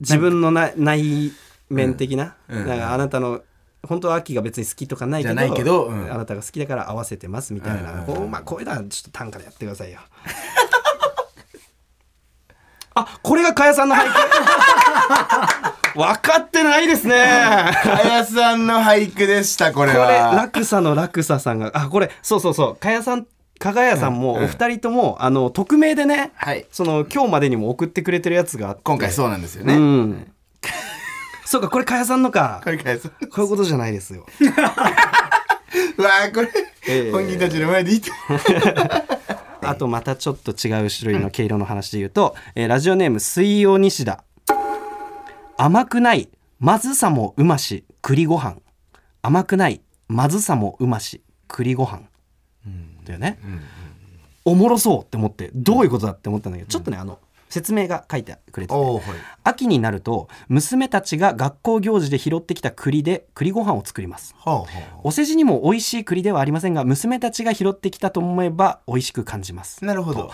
[0.00, 1.32] 自分のな内
[1.70, 3.40] 面的な,、なんかあなたの
[3.86, 6.12] 本当は秋が別に好きとかないけどけどうん。
[6.12, 7.96] あなたが好きだから合わせてますみたいな、うん。
[7.96, 10.00] うんうんこうまあ、こういうのはちょっと短歌でやってくださいよ
[12.94, 15.98] あこれがかやさんの俳句。
[15.98, 17.14] 分かってないですね。
[17.82, 22.76] かやさんの俳句でしたこれこれは落差の落差さんがあこれそうそうそう。
[22.76, 23.26] かやさん
[23.58, 26.66] かがやさんもうんお二人とも、あの匿名でねはい。
[26.72, 28.82] その今日までにも送ってくれてるやつがあって。
[28.84, 30.32] 今回そうなんですようね、ん
[31.50, 32.60] そうかこれかやさんのか。
[32.62, 34.24] これかやさんこういうことじゃないですよ。
[34.38, 34.44] う
[36.00, 36.48] わーこれ、
[36.88, 38.12] ええ本人たちの前で言って。
[39.66, 44.22] あとまたちょっと違う種類の毛色の話で言うと、えーラジオネーム水曜西田
[45.56, 46.28] 甘くない
[46.60, 48.58] まずさもうまし栗ご飯。
[49.20, 52.02] 甘くないまずさもうまし栗ご飯。
[53.04, 53.40] だよね、
[54.44, 57.18] おもろそうって思ってどういうことだって思ったんだけど、ちょっとねあの
[57.50, 59.02] 説明が書いてくれててはい。
[59.44, 64.34] 秋になると娘たちが学校行事で拾ってきた栗で栗ご飯を作ります。
[64.38, 64.66] はあは
[65.02, 69.80] お世辞にも美味しい栗ではありませんが娘たちが拾ってきたと思えば美味しく感じます。
[69.82, 70.30] あなるほど。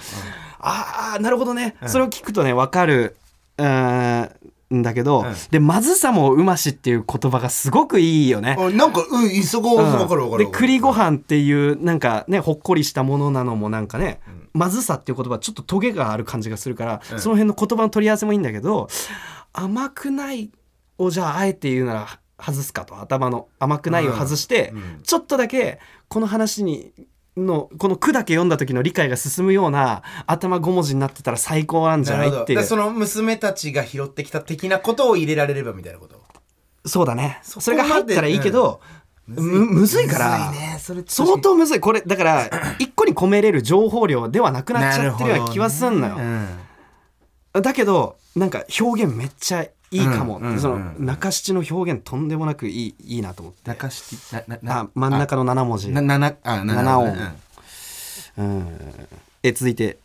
[0.59, 3.17] ああなるほどね、それを聞くとね分かる。
[3.59, 4.31] うー
[4.75, 8.57] んだけど、うんでまずさもうましっていう言葉がすごくいいよね。
[8.59, 9.85] あなんかうんそこうん。
[9.85, 14.21] わかるわかるで栗ご飯っていうなんかねほっこりしたものなのもなんかね、
[14.53, 18.89] まずさっていう言葉ちょっとトゲがある感じがするから、うんその辺の言葉の取り合わせもいいんだけど
[19.53, 20.51] 甘くない
[20.99, 25.01] をじゃああえて言うなら外すかと頭の甘くないを外して、うん。
[25.03, 26.93] ちょっとだけこの話に
[27.37, 32.29] のこの句だけ読んだ時の理解が進むような頭5文字になってたら最高なんじゃない？
[32.31, 36.21] っていうその娘たちが拾ってきた的なことを入れられればみたいなこと？
[36.87, 37.41] そうだね。
[37.43, 38.81] それが入ったらいいけど、
[39.27, 40.53] むむずいから
[41.09, 41.81] 相当むずい。
[41.81, 47.63] これだから一個に込めれる情報量ではなくなっちゃってるような気はすんのよ、うん。
[47.63, 53.71] だけどなんか表現めっちゃいいかも、うんうんその中七の表現とんでもなくいいいいなと思って。
[53.71, 55.91] 中七あ真ん中の7文字。
[55.91, 57.17] なななあな七音。
[58.39, 58.67] うん。
[59.43, 59.99] え続いて。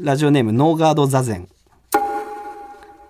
[0.00, 1.48] ラジオネームノーガード座禅。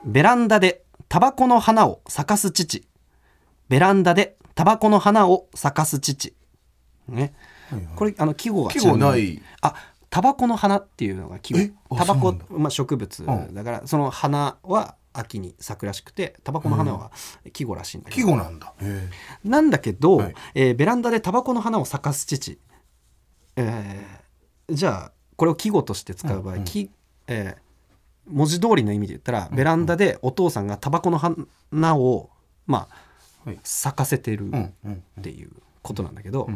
[0.05, 2.85] ベランダでタバコの花を咲かす父。
[3.69, 6.35] ベランダでタバコの花を咲かす父。
[7.09, 7.33] ね、
[7.97, 9.75] これあの季語が季語ちないあ
[10.11, 11.55] タバコの花っていうのが季
[11.89, 11.97] 語。
[11.97, 13.55] タバコまあ、植物うん。
[13.55, 17.11] だからその花は秋に咲くらしくてタバコの花は
[17.53, 18.73] 季語らしいんだけ季ど、語なんだ。
[19.45, 20.35] なんだけど、はい。
[20.55, 22.59] えーベランダでタバコの花を咲かす父、
[23.57, 26.91] えーじゃあこれを季語として使う場合、き
[27.27, 27.71] えー
[28.31, 32.31] 文字通りの意味で言ったら、ベランダでお父さんがタバコの花を
[32.67, 32.87] ま
[33.45, 33.59] あ、はい。
[33.65, 35.51] 咲かせてるうんうんっていう
[35.83, 36.49] ことなんだけど、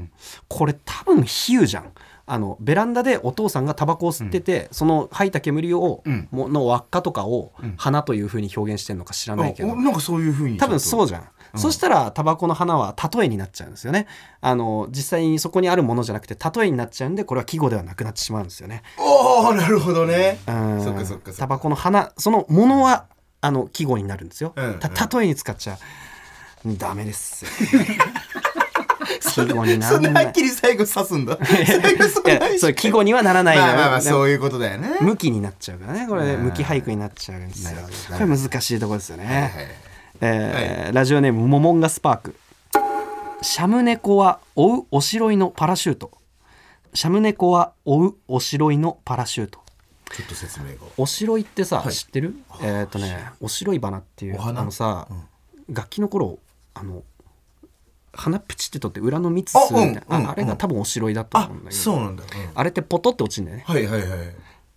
[0.47, 1.93] これ多分比喩じゃん
[2.27, 6.29] あのベランダでお父さんがタバコを吸ってて、その吐いた煙を、うん。
[6.31, 14.07] もの輪っかとかを花というふうに表現してるのか知らないけど、なんかそういうふうに多分そううじゃん、そしたらタバコの花は例えになっちゃうんですよね。
[14.41, 18.83] あの実際にそこにあるものじゃなくて例えになっちゃうんでこれは季語ではなくなってしまうんですよね。
[18.99, 20.39] おおなるほどね。
[20.49, 20.83] うん。
[20.83, 21.33] そっかそっか。
[21.33, 23.07] タバコの花そのものは
[23.41, 24.79] あの季語になるんですよ、うん。
[24.79, 25.79] た例えに使っちゃう。
[26.79, 27.45] ダメです
[29.21, 31.39] 季語になそらなはっきり最後刺すんだ。
[31.45, 33.75] そんいなやそれ季語にはならないのよ。
[33.75, 34.99] まあまあそういうことだよね。
[35.01, 36.35] 向きになっちゃうからねこれね。
[36.35, 36.45] うん。
[36.45, 37.79] 向き俳句になっちゃうんですよ
[38.13, 39.51] これ難しいところですよね、はいはい
[40.21, 42.35] えーラジオネームモモンガスパーク。
[43.43, 46.11] シャムネコは追うおしろいのパラシュート。
[46.95, 49.61] シャムネコは追うおしろいのパラシュート。
[50.15, 50.73] ちょっと説明が。
[50.97, 51.93] おしろいってさ、はい。
[51.93, 52.37] 知ってる？
[52.63, 55.09] えっ、とねおしろい花っていうあのさ、
[55.69, 56.39] 楽器の頃
[56.75, 57.03] あの
[58.17, 60.03] 花プチって取って裏の蜜あ吸うみたいな。
[60.09, 61.83] あ,、うんうんあれが多分おしろいだと思あうんだけど。
[61.83, 62.25] そうなんだ。
[62.25, 62.29] うん。
[62.55, 63.65] あれってポトって落ちるんだよね。
[63.67, 64.11] はいはいはい。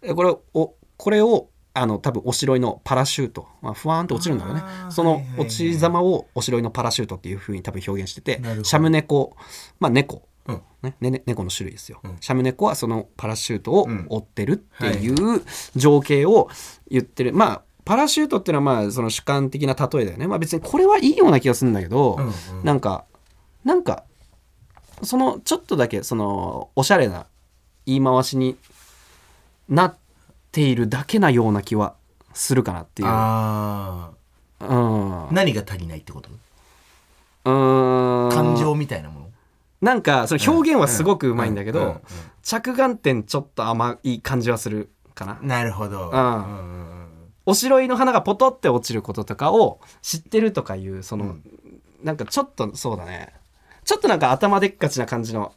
[0.04, 4.62] えこれをこれをあの多分おしろいのパラシュート、まあ、ふわーんと落ちるんだろうね。
[4.90, 5.42] そのはいはいはい。
[5.46, 9.36] 落ち様をおしろいのパラシュートっていうふうに多分表現しててシャムネコ
[9.80, 10.62] まあ猫、うん。
[10.82, 12.18] ねねね猫の種類ですよ、ん。
[12.20, 15.44] シャムネコはそのパラシュートをうん追ってるっていう
[15.76, 16.50] 情景を
[16.90, 20.28] 言ってる、まあパラシュートっていうのはまあその主観的な例えだよね。
[20.28, 22.26] まあ別にこれはいいような気がするんだけど、うん
[22.60, 22.66] うん。
[22.66, 23.06] なんか
[23.68, 24.06] なんか
[25.04, 27.26] そのちょっとだけそのおしゃれな
[27.86, 28.56] 言い回しに
[29.68, 29.96] なっ
[30.54, 31.94] ているだけなような気は
[32.34, 33.10] するかなっていう。
[33.10, 34.12] あ
[34.62, 35.24] うん。
[35.26, 36.30] あ何が足りないってこと？
[36.32, 38.30] うん。
[38.32, 39.28] 感情みたいなもの？
[39.82, 42.02] なんかその表現はすごくうまいんだけど、うんうんうん
[42.44, 45.38] 着眼点ちょっと甘い感じはするかな。
[45.42, 46.12] なるほど。
[46.12, 47.08] うん。
[47.46, 51.36] おしろいの花がポトって落ちることとかを知ってるとかいうその、
[52.04, 53.34] なんかちょっとそうだね
[53.88, 55.54] ちょっとなんか頭でっかちな感じの。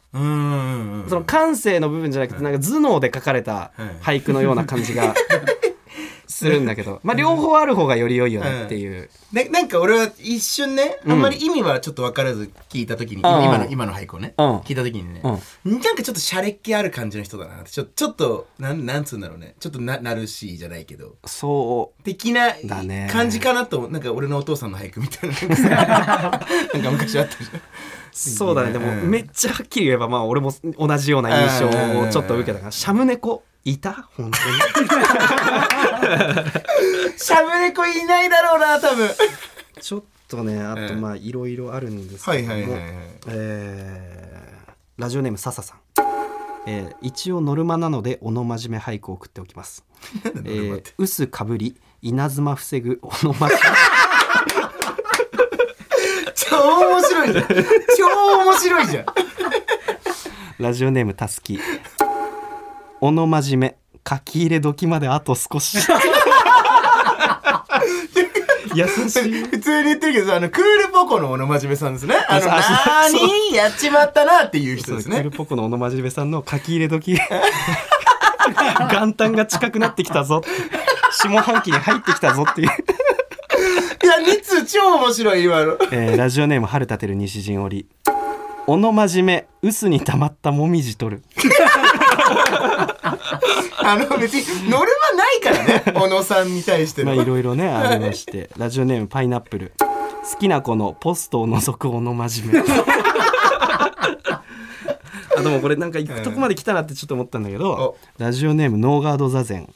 [1.09, 5.13] その感性の部分じゃなくてなんか頭脳で書かれた俳句のような感じが
[6.31, 9.09] するんだけどまあ両方ある方がより良いよねっていう。
[9.33, 14.57] でなんか俺は一瞬ねあんまり意味はちょっと分からず聞いた時に、今今の今の俳句をね、うん。
[14.59, 19.55] 聞いた時にね、うなんかちょっとシャレっ気ある感じの人だなってちょちょっとなんなんつうんだろうね。
[19.59, 21.15] ちょっとなナルシーじゃないけど。
[21.25, 22.03] そう。
[22.03, 22.53] 的な
[23.09, 25.35] 感じかなとなんか俺のお父さんの俳句みたいな。
[26.73, 27.61] なんか昔あったじゃん。
[28.11, 28.71] そうだね。
[28.71, 29.09] でもうん。
[29.09, 34.09] めっちゃはっきり言えばまあ俺も同じような印象をちょっと受けたからシャムネコいた？
[34.17, 34.37] 本当に。
[37.17, 39.09] しゃぶ猫いないだろうな多分。
[39.79, 42.77] ちょっとねあとうんまあいろいろあるんですけども。
[44.97, 45.79] ラジオネーム笹さん。
[46.67, 49.83] えー一応ノルマなのでおのまじめ俳句を送っておきます。
[50.13, 53.55] えー、薄かぶり稲妻防ぐおのまじ
[56.35, 57.45] 超面白いじゃん。
[57.97, 58.07] 超
[58.43, 59.05] 面白いじゃん。
[60.59, 61.59] ラジオネームたすき
[63.03, 63.75] おのまじめ
[64.07, 65.79] 書き入れ時まであと少し。
[68.75, 69.43] 優しい。
[69.43, 72.15] 普通に言ってるけどさあのクールポコの小野真面目さんですね。
[72.29, 72.75] あのあそう
[73.09, 75.15] そうなーにやっちまったなっていう人ですね。
[75.15, 77.17] クールポコの小野真面目さんの書き入れ時。
[78.91, 80.43] 元旦が近くなってきたぞ。
[81.11, 82.69] 下半期に入ってきたぞっていう、い
[84.07, 85.77] や2通超面白い今の。
[85.91, 87.87] えーラジオネーム春立てる西陣織。
[88.67, 91.23] 小野真面目薄に溜まったもみじ取る
[93.83, 97.13] あの別にノルマないからね 小野さんに対しての。
[97.13, 98.49] まあいろいろね ありまして。
[98.57, 99.73] ラジオネームパイナップル。
[99.79, 102.69] 好きな子のポストを覗く小野真面目。
[102.69, 104.43] あ
[105.37, 107.97] あでもこれなんか行くとこまで来たなってちょっと思ったんだけどお。
[108.17, 109.73] ラジオネームノーガード座禅。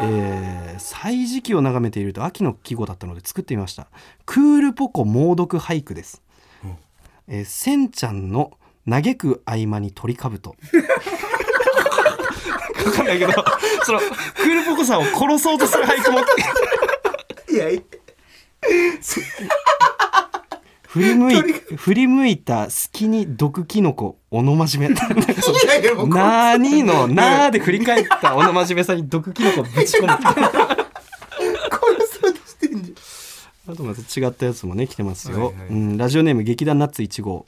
[0.00, 3.88] えー、歳時記を眺めていると秋の季語だったので作ってみました。
[4.26, 6.22] クールポコ猛毒俳句です、
[7.26, 8.52] えー、せんちゃんの
[8.88, 10.56] 嘆く合間に鳥かぶと
[12.84, 13.32] 分かんないけど
[13.84, 16.20] そのクールポコさんを殺そうとする俳句も。
[17.50, 17.80] いやいや
[20.88, 21.36] 振り向い
[21.76, 24.88] 振り向いた隙に毒キノコおのまじめ。
[24.88, 30.08] なにのなーで振り返ったおのまじめさんに毒キノコぶち込む。
[30.08, 30.22] 殺
[32.20, 32.94] そうとしてんじ
[33.68, 35.68] あとまた違ったやつもね来てますよ、はいはい。
[35.68, 37.46] うん、ラジオネーム劇団ナッツ1号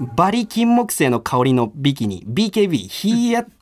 [0.00, 2.24] バリ金木犀の香りのビキニ。
[2.28, 3.46] BKB ヒーヤ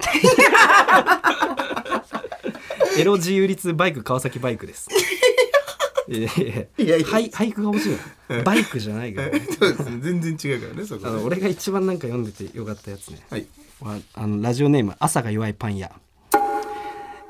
[2.98, 4.88] エロ自由率バイク川崎バイクです。
[6.08, 6.96] い やいやいや。
[6.98, 7.96] いやはい俳句が欲しい。
[8.30, 9.98] の バイクじゃないから、ゃんそうですね。
[10.00, 11.02] 全然違うからねそこ。
[11.02, 13.20] ねあの俺が一番なんか読んでてよかったやつね。
[13.30, 13.46] はい。
[13.80, 15.92] はあのラジオネーム朝が弱いパン屋。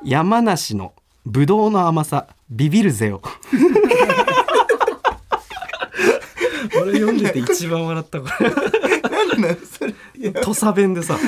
[0.03, 0.95] 山梨の
[1.27, 3.23] ぶどうの甘さビビるぜよ
[6.81, 9.95] 俺読んでて一番笑ったこれなんなんそれ。
[10.33, 11.19] 土佐弁でさ。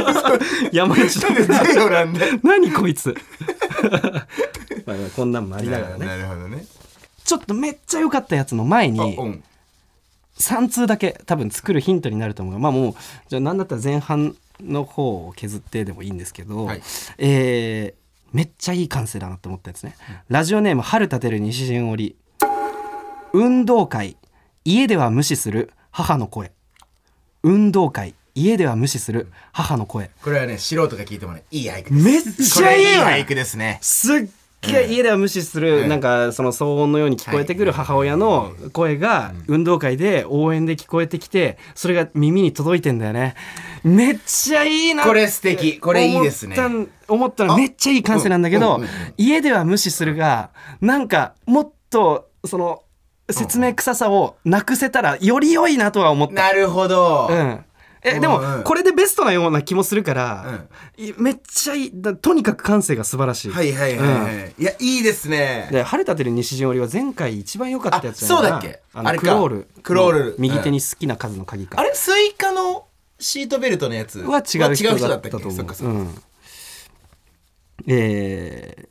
[0.72, 3.14] 山梨のゼロなんだ何こいつ
[4.86, 6.64] まあこんなんもありながらねなるほどね
[7.24, 9.44] ちょっとめっちゃ良かったやつの前あにうん
[10.38, 12.94] 3通だけ多分作るヒントになると思うがまあもう
[13.28, 16.82] じゃあ何だったら前半の方を削ってでもいいんですけど、はい
[17.18, 19.96] えーめっちゃいい感性だなと思ったやつね、
[20.28, 22.16] ラジオネーム春立てる西陣織
[23.32, 24.16] 運動会
[24.66, 26.50] 家では無視する母の声。
[27.44, 30.10] 運動会家では無視する母の声。
[30.24, 32.04] これはね素人が聞いてもねいい俳句です。
[32.04, 33.78] めっちゃいいわこれ俳句ですね。
[33.80, 34.26] すっ
[34.62, 35.88] げえ家では無視する、うん。
[35.88, 43.36] なんかその騒音のように聞こえてくる母親の声が運動会で応援で聞こえてきてそれが耳に届いてんだよね。
[43.84, 45.78] めっちゃいいなこれ素敵。
[45.78, 46.56] これいいですね。
[46.58, 48.90] 思ったん思ったらめっちゃいい感性なんだけどうんうんうん。
[49.16, 50.50] 家では無視するが
[50.80, 52.82] なんかもっとその
[53.30, 56.34] 説明臭さをなくせたらより良いなとは思った。
[56.34, 57.28] なるほど。
[57.30, 57.64] うん。
[58.02, 58.54] えでもうん。
[58.58, 63.50] うんこれでベストなような気もするから、いめっちゃいいだとにかく感性が素晴らしい。
[63.50, 64.54] はいはいはいはい。
[64.58, 65.68] いやいいですね。
[65.72, 68.80] で晴れたてる西陣織は前回一番良かったやつそうだっけ？
[68.92, 69.24] あれか。
[69.24, 69.68] クロール。
[69.82, 70.36] クロール。
[70.38, 72.86] 右手に好きな数の鍵か、あれスイカの
[73.18, 75.52] シートベルトのやつは違う人だったと思う。
[75.52, 75.92] そっかそっか。
[75.92, 76.14] うん。
[77.88, 78.88] えー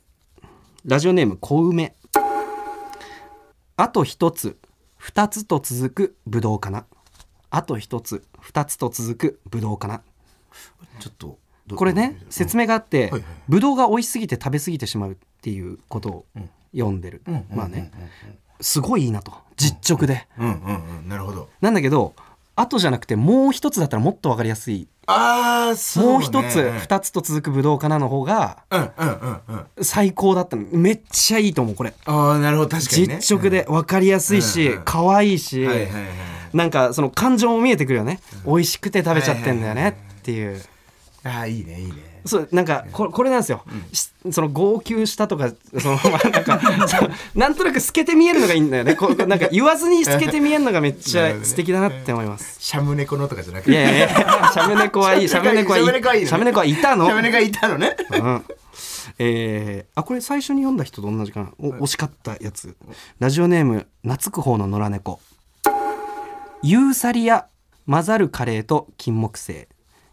[0.88, 1.95] ラジオネーム小梅
[3.76, 4.56] あと一つ
[4.96, 6.86] 二つと続くぶどうかな。
[7.50, 10.02] あと一つ二つと続くぶどうかな。
[10.98, 16.26] ちょっとどこれね説明があってはいはいぶどうが美味しすぎて食べ過ぎてしまうっていうことを
[16.72, 17.22] 読んでる。
[17.54, 17.92] まあね
[18.60, 19.34] すごいいいなと。
[19.56, 20.26] 実直で。
[21.06, 21.50] なるほど。
[21.60, 22.14] なんだけど
[22.56, 24.88] 後じゃなくてもう一つだったらもっとわかりやすい。
[25.06, 26.12] ああそうね。
[26.14, 29.40] もう一つ二つと続くぶどうかなの方がうんうんうん。
[29.48, 30.64] うん最高だったの。
[30.72, 31.92] めっちゃいいと思うこれ。
[32.06, 33.18] ああなるほど確かにね。
[33.20, 36.02] 実直で分かりやすいしうんうん可愛いしはいはいはい。
[36.54, 38.20] なんかその感情も見えてくるよね。
[38.46, 40.60] 美味しくて食べちゃってんだよねっていう。
[41.24, 41.92] ああいいねいいね
[42.26, 43.62] そうなんかここれなんですよ、
[43.92, 46.60] しその号泣したとかそのまあなんか
[47.34, 48.94] なんとなく透けて見えるのがいいんだよね。
[48.94, 52.56] こうなんか言わずに透けて見えるのがめっちゃ素敵だなって思います。
[52.60, 54.08] シャム猫のとかじゃなくていやいや
[54.52, 55.28] シャム猫はいい。
[55.28, 55.86] シャム猫はいい。
[55.86, 57.96] シャム猫はいいのシャム猫はいたのシャム猫がいたのね。
[58.12, 58.44] うん。
[59.18, 62.76] えーあこれ最初に読んだ人と同じかなお惜しかったやつ。
[63.18, 65.20] ラジオネーム懐く方の野良猫。
[66.62, 67.46] ユーサリア
[67.88, 69.68] 混ざるカレーと金木犀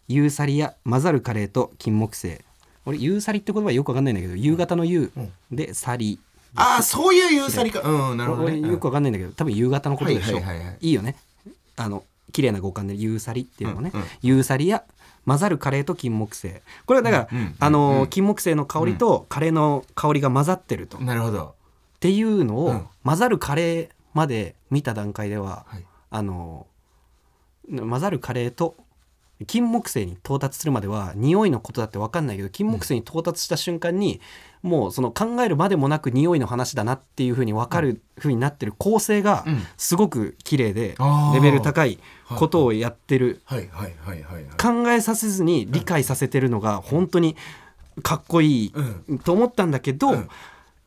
[0.07, 2.41] ユーサリア混ざるカレーと金木犀。
[2.85, 5.11] 俺ユーサリって言葉よくわかんないんだけど夕方の夕
[5.51, 6.19] でサリ。
[6.55, 7.81] ああそういうユーサリか。
[7.81, 8.59] うんなるほどね。
[8.61, 10.77] 俺よくわかんないんだけど多分夕方のことでしょ、はいはいはいはい。
[10.81, 11.15] いいよね。
[11.77, 14.83] あの綺麗な五感でユーサリっていうのもね、うんうんユーサリや
[15.25, 16.61] 混ざるカレーと金木犀。
[16.85, 21.55] これはだから、うんうんあの金木犀の香りとカレーの香りが混ざってると、っなるほど。
[22.01, 22.87] ていうのを、うん。
[23.05, 25.85] 混ざるカレーまで見た段階では、はい。
[26.09, 26.67] あの
[27.69, 28.75] 混ざるカレーと
[29.45, 34.21] 金木犀に到達するまでは匂いのことだって分かんないけど金木犀に到達した瞬間に、
[34.61, 39.61] もうその考えるまでもなく匂いの話だなっていうふうに分かるふうになってる構成がうん。
[39.77, 40.95] すごく綺麗で、
[41.33, 43.41] レベル高いことをやってる、
[44.57, 47.35] 考えさせずに理解させてるのが本当に
[48.01, 48.73] かっこいい
[49.23, 50.29] と思ったんだけど、うん。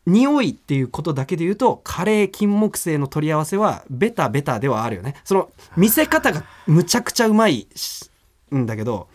[0.07, 5.17] 匂いっていうことだけで言うとカレー金木犀の取り合わせはベタベタではあるよね。
[5.25, 8.09] その見せ方がむちゃくちゃうまいし
[8.55, 9.09] んだけど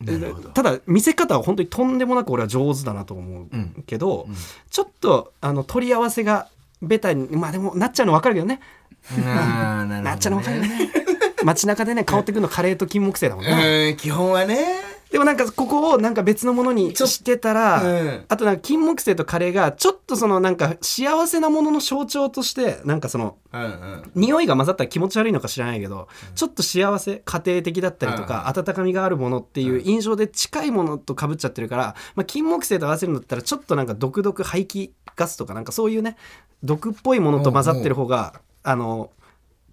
[0.00, 0.48] なるほど。
[0.50, 3.48] ただ見せ方は本当にとんでもなく俺は上手だなと思う
[3.86, 4.28] けど、
[4.70, 6.48] ちょっとあの取り合わせが
[6.80, 8.60] ベタにまあでもなっちゃうの分かるけどね。
[9.16, 10.92] な なっちゃうの分かるよね。
[11.44, 18.24] 街中でね 香ってくるのカレーと金木犀だもんね、うん基本はねでもなんかここをなんか別のものにしてたら、うん。
[18.28, 24.10] あとなんか金木犀とカレーがちょっとそのなんか幸せなものの象徴としてなんかそのうんうん。
[24.14, 36.16] 匂いが混ざったら気持ち悪いのか知らないけど、ちょっと幸せ家庭的だったりとか、温かみがあるものっていう印象で近いものとかぶっちゃってるから、まあ、金木犀と合わせるんだったらちょっとなんか毒々排気ガスとかなんかそういうね
[36.62, 39.10] 毒っぽいものと混ざってる方があの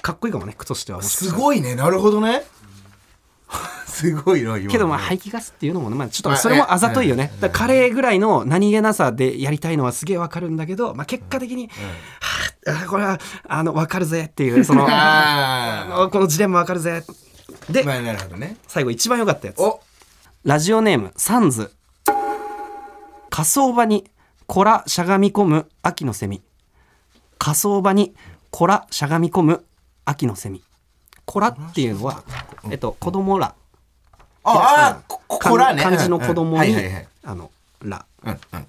[0.01, 1.75] かっこいいかもね句としてはすごいね。
[1.75, 2.43] なるほどね
[3.87, 11.71] すごいな今けどまあ排気ガスっていうのもね、まあ、ちょっとそれもあざといよね、だからカレーぐらいの何気なさでやりたいのはすげえわかるんだけど、まあ、結果的に、は
[12.67, 14.85] ああこれはあの分かるぜっていうその
[16.09, 17.03] このジレンマ分かるぜ。
[17.69, 18.57] で、あまあなるほどね。
[18.67, 19.59] 最後一番良かったやつ。
[19.61, 19.81] お。
[20.43, 21.71] ラジオネームサンズ。
[23.29, 24.09] 火葬場に
[24.47, 26.41] 子らしゃがみ込む秋のセミ
[27.37, 28.15] 火葬場に
[28.49, 29.65] 子らしゃがみ込む
[30.05, 30.63] 秋のセミ
[31.25, 32.23] 子らっていうのは、
[32.69, 33.53] えっと、子供ら。
[34.43, 35.81] ああこここらね。
[35.81, 36.75] 漢字の子供に、
[37.23, 37.51] あの
[37.83, 38.05] ら、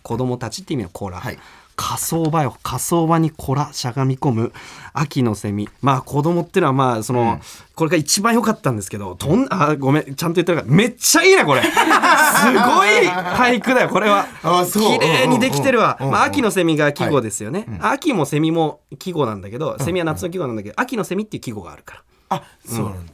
[0.03, 1.39] 子供たちって意味の子ら、はい。
[1.77, 2.57] 火葬場よ。
[2.63, 4.53] 火葬場に子らしゃがみ込む。
[4.95, 7.39] 秋のセミまあ子供ってのはまあその、
[7.75, 11.61] これが一番良かったんですけどとんあごめんちゃんと言ってるからめっちゃいいねこれ。
[11.69, 14.27] すごい俳句だよこれは。
[14.73, 23.13] 綺麗にできてるわ、まあ、秋のセミが季語ですよね、秋もセミも季語なんだけどセミは夏の季語なんだけど、秋のセミっていう季語があるからあそうなんだ。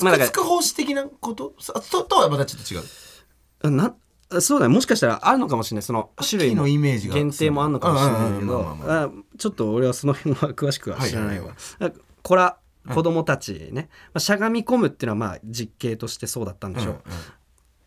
[0.00, 1.54] まあだからつく方式的なこと？
[1.60, 3.70] さととはまたちょっと違う。
[3.70, 3.94] な
[4.40, 4.74] そうだね。
[4.74, 5.82] もしかしたらあるのかもしれない。
[5.82, 11.46] その種類の秋のイメージが限定もあるのかもしれないけうんうんうんどまあちょっと俺はその辺は詳しくは知らないわ。
[11.46, 11.92] はいあ
[12.22, 12.56] こら
[12.88, 16.96] 子供たちね、まあ、しゃがみ込むっていうのはまあ実形としてそうだったんでしょ。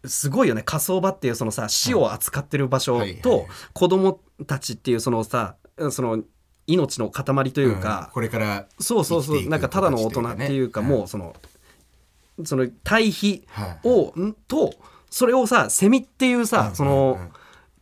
[0.04, 0.62] う、すごいよね。
[0.64, 5.56] 火葬場っていうそのさ死を扱ってる場所はいはいと子供たちっていうそのさ
[5.92, 6.24] その
[6.68, 11.36] 命の塊というか、これからそうそうそうなんかただの大人っていうかねもうその
[12.44, 13.48] その対比
[13.84, 14.74] を、んと
[15.10, 17.20] それをさセミっていうさ、その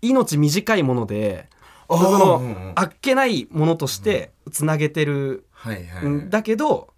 [0.02, 1.50] 命短いもので
[1.88, 2.72] その、うんうん。
[2.76, 6.06] あっけないものとしてつなげてるはいはい。
[6.06, 6.90] んだけど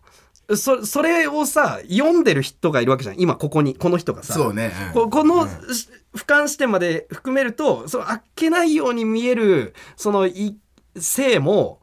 [0.56, 3.20] そそれをさ読んでる人がいるわけじゃん。
[3.20, 4.34] 今ここにこの人がさ。
[4.34, 4.94] そうねうん。
[4.94, 10.58] ここの、し俯瞰視点まで含めるとそのあっけないように見えるそのい
[10.98, 11.82] 性も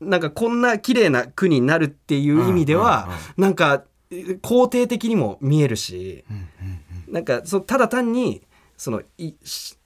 [0.00, 6.24] なんかこんな綺麗な句になるっていう意味では、なんかえ肯定的にも見えるし、
[7.08, 8.42] なんかそただ単に
[8.76, 9.78] そのいし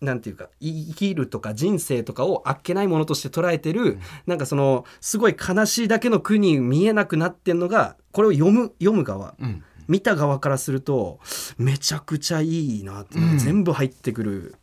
[0.00, 9.64] なんていうか生きるとか人生とかをあっけないものとして捉えてる、なんかそのすごい悲しいだけの句に見えなくなってんのがこれを読む読む側、ん。
[9.88, 11.20] 見た側からすると
[11.58, 14.56] めちゃくちゃいいなって、全部入ってくる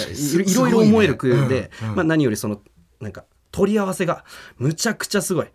[0.00, 0.12] い。
[0.50, 1.88] いろいろ思える句で、うん。
[1.90, 1.96] うん。
[1.96, 2.60] まあ、何よりその
[3.00, 4.24] なんか取り合わせが
[4.58, 5.48] むちゃくちゃすごい。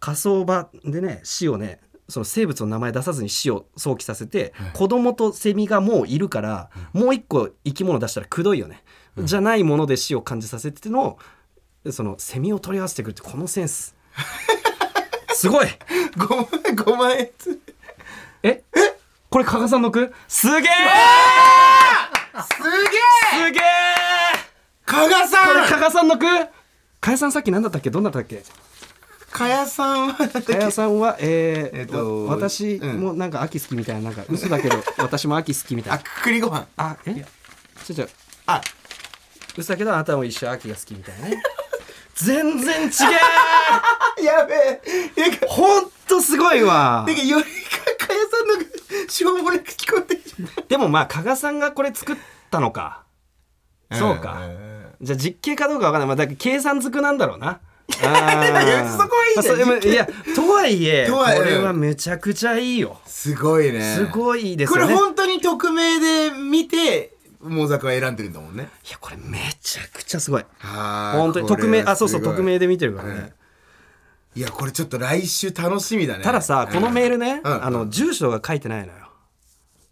[0.00, 8.84] 火葬場でね死をねその生物の名前出さずに死を想起させて、子供とセミがもういるから、もう一個生き物出したらくどいよね、
[9.18, 11.18] じゃないもので死を感じさせての
[11.90, 13.94] そのセミを取り合わせてくるってこのセンス。
[15.34, 15.66] すごい。
[16.16, 16.46] ごま
[16.84, 17.32] ごまえ？
[17.38, 17.58] つ
[18.42, 18.62] え？
[19.30, 20.12] これ加賀さんの句？
[20.28, 20.70] すげえ
[22.42, 23.46] すげえ！
[23.46, 23.62] すげえ！
[24.84, 26.26] 加賀さこれん加賀さんの句？
[27.00, 27.90] 加賀さんさっき何だったっけ？
[27.90, 28.42] どんなだったっけ？
[29.30, 32.86] 加谷さんは加谷さんはえーえっとわ私う？
[32.92, 36.66] んもなんか秋好きみたいななんか嘘だけど私も秋好きみたいあなくくりご飯。
[36.76, 37.24] あえ？
[37.84, 38.06] ちょちょ。
[38.46, 38.60] あ。
[39.56, 41.42] 嘘だけどあなたも一緒秋が好きみたいなね
[42.14, 42.90] 全然違
[44.20, 45.46] え やべえ。
[45.46, 47.04] ほんとすごいわ。
[47.08, 47.40] よりか
[47.98, 50.20] 加谷さんのがしょうもなく聞こえて
[50.68, 52.16] でもまあ加賀さんがこれ作っ
[52.50, 53.02] たのか。
[53.92, 54.40] そうか。
[55.00, 57.60] じゃあ実刑かどうかわかんない、まあ、だ計算づくなんだろうな。
[57.90, 58.16] そこは
[59.28, 62.98] いいじいやとはいえこれはめちゃくちゃいいよ。
[63.06, 63.94] すごいね。
[63.96, 64.86] すごいですね。
[64.86, 67.13] れ本当に匿名で見て
[67.44, 68.68] モザクは選んでるんだもんね。
[68.88, 70.44] いやこれめちゃくちゃすごい。
[70.60, 73.32] 本本当に匿名あそうそう匿名で見てるからね、
[74.34, 74.40] い。
[74.40, 76.24] やこれちょっと来週楽しみだね。
[76.24, 77.64] たださこのメールね、うん。
[77.64, 79.04] あの住所が書いてないのよ。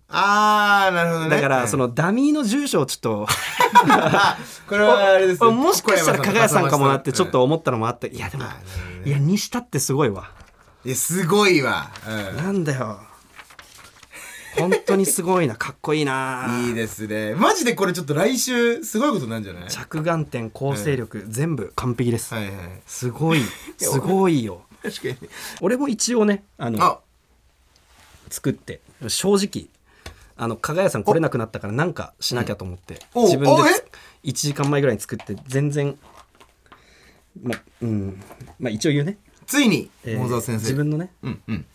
[0.09, 1.31] あーなるほどね。
[1.31, 3.27] だからそののダミーの住所をちょっと
[4.69, 5.51] これはあれですね。
[5.53, 8.45] もしかしたら加賀谷さんかもなってちょっうんと思ったのもあっていやでも
[9.05, 9.11] い。
[9.11, 10.31] やにしたってすごいわ。
[10.85, 12.37] いやすごいわ、うん。
[12.37, 13.01] なんだよ
[14.59, 16.63] 本当にすごいなかっこいいな。
[16.69, 17.35] いいですね。
[17.35, 19.69] マジでこれちょっと来週すごいことなんじゃない？
[19.69, 22.55] 着眼点構成力、全部完璧です、はいはい。
[22.87, 23.41] すごい
[23.79, 24.63] すごいよ。
[24.83, 25.17] 確かに。
[25.61, 27.01] 俺も一応ねあのあ。
[28.29, 29.69] 作って正直
[30.37, 33.71] あの加賀谷さん来れなくなったからなんかしなきゃと思って、お自分でおえ
[34.25, 35.99] ？1時間前ぐらいに作って全然
[37.43, 38.23] まうん
[38.59, 40.63] まあ一応言うね、ついにえー桃沢先生。
[40.63, 41.11] 自分のね。
[41.23, 41.67] うんうん。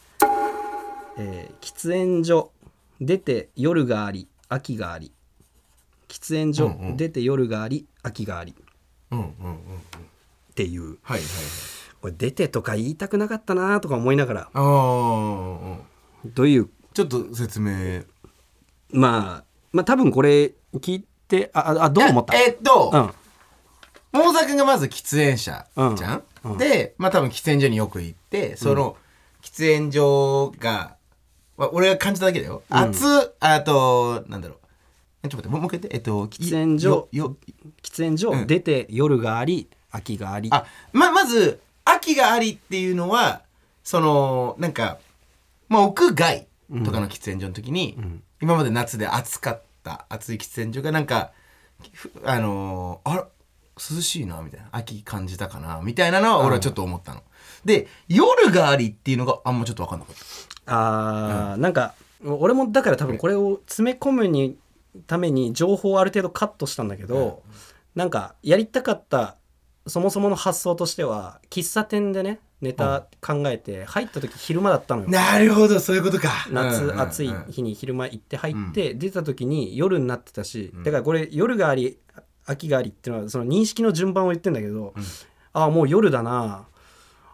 [1.20, 2.52] えー喫煙所
[3.00, 5.12] 出て夜があり秋があり。
[6.08, 6.98] 喫煙所、うんうん。
[6.98, 8.54] 出て夜があり秋があり。
[8.54, 8.56] っ
[9.12, 9.60] うんうんうん。
[10.56, 10.82] ていう。
[10.82, 11.24] はいはいはい。
[12.00, 14.42] これ出てとか言いたくなかったなとか思いながら。
[14.42, 14.58] ああ
[16.26, 16.70] どういう？
[16.94, 18.04] ちょっと説明。
[18.92, 22.36] まあまあ多分これ聞いてあああどう思った？
[22.36, 23.12] ええっと、うん。
[24.14, 25.96] 桃沢君がまず喫煙者うん。
[25.96, 26.58] じゃん、うん。
[26.58, 28.96] でまあ多分喫煙所によく行ってその
[29.42, 30.97] 喫煙所が、まあ、
[31.58, 33.06] 俺が感じただけだよ、熱
[33.40, 34.58] あとなんだろう。
[35.24, 35.96] えちょっと待ってもう一回言って。
[35.96, 36.90] えっと喫煙所。
[36.90, 37.36] よよ
[37.82, 38.48] 喫煙所、うん。
[38.48, 40.50] 出て夜があり秋があり。
[40.52, 43.42] あままず秋がありっていうのは
[43.84, 45.00] そのなんか、
[45.70, 46.48] まあ、屋外
[46.84, 47.98] とかの喫煙所の時に、
[48.42, 51.32] 今まで夏で暑かった暑い喫煙所がなんか
[51.94, 53.28] ふあのーあら
[53.78, 54.70] 涼しいなみたいな。
[54.72, 57.22] 秋感じたかなみたいなのは俺はちょっと思ったの。
[57.66, 60.16] で夜がありっていうのがあんまちょっと分かんなかっ
[60.66, 60.74] た。
[60.74, 61.94] あー、なんか
[62.26, 64.58] 俺もだから多分これを詰め込むに
[65.06, 67.44] ために情報をある程度カットしたんだけど、
[67.96, 69.38] なんかやりたかった
[69.86, 75.10] そもそもの発想としては喫茶店でねネタ考えて入った時昼間だったのよ。
[75.10, 76.48] なるほどそういうことか。
[76.52, 82.00] 夏暑い日に昼間行って入って出た時に夜になってたしだからこれ夜があり
[82.46, 84.94] 秋がありっていうのはその認識の順番を言ってんだけど
[85.54, 86.66] ああもう夜だな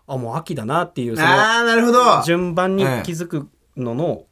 [0.08, 2.24] あもう秋だなっていうそのああなるほど。
[2.24, 4.24] 順番に気づくのの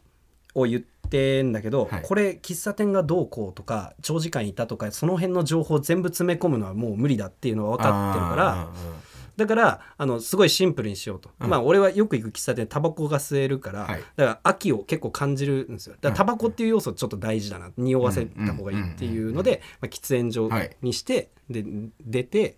[0.54, 2.02] を言ってんだけど、はい。
[2.04, 8.70] これ喫茶店がどうこうとか長時間いたとかその辺の情報全部詰め込むのはもう無理だっていうのは分かってるから
[9.38, 14.02] だからあのすごいシンプルにしようと、まあ俺はよく行く喫茶店タバコが吸えるから、はい。
[14.16, 15.96] だから秋を結構感じるんですよ。
[16.00, 20.50] だからタバコっていう要素ちょっと大事だな匂わせた方がいいっていうので、まあ、喫煙所
[20.82, 21.66] にして、で
[22.02, 22.58] 出て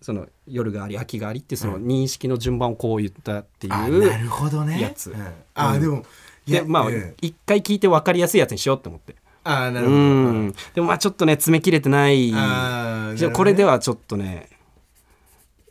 [0.00, 4.80] その夜があり秋がありってその認識の順番をこう言ったっていう、あなるほどね。
[4.80, 5.10] やつ。
[5.10, 5.80] うん。
[5.80, 6.04] でも
[6.46, 9.12] いやでまあうん一回聞いて分かりやすいやつにしようって思って。
[9.12, 9.98] うあーなるほど。
[9.98, 10.54] ん。
[10.74, 12.32] でもまあちょっとね詰め切れてない。
[12.34, 14.48] あーじゃあこれではちょっとね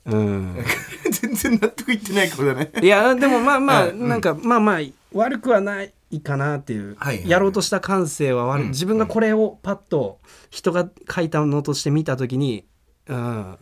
[0.05, 0.57] うん。
[1.11, 2.71] 全然納得いってない子だね。
[2.81, 4.07] いやでもまあまあうん。
[4.07, 4.79] なんかまあまあ
[5.11, 7.29] 悪くはないかなっていうはいはい。
[7.29, 8.65] やろうとした感性は悪い。
[8.65, 8.69] うん。
[8.69, 10.19] 自分がこれをパッと
[10.51, 12.65] 人が書いたのとして見た時に
[13.07, 13.57] うん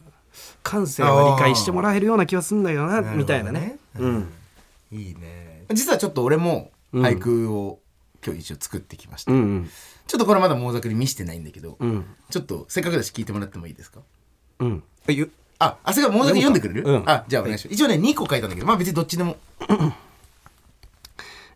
[0.63, 3.77] 感性は理解してもらえるような気はするんだよななるほどねみたいなね。
[3.97, 4.29] うん。
[4.91, 5.65] いいね。
[5.73, 7.79] 実はちょっと俺も俳句を
[8.25, 9.31] 今日一応作ってきました。
[9.31, 9.69] うんうん。
[10.07, 12.05] ちょっとこれまだ桃作に見してないんだけど、うん。
[12.29, 14.01] ちょっとせっかくだし聞いてもらってもいいですか？
[14.59, 14.83] うん。
[15.59, 17.73] あ、あ、それから桃作読んでくれる、うんあ、じゃあお願いします。
[17.73, 19.37] 一応ね、2個書いたんだけど、まあ別にどっちでも。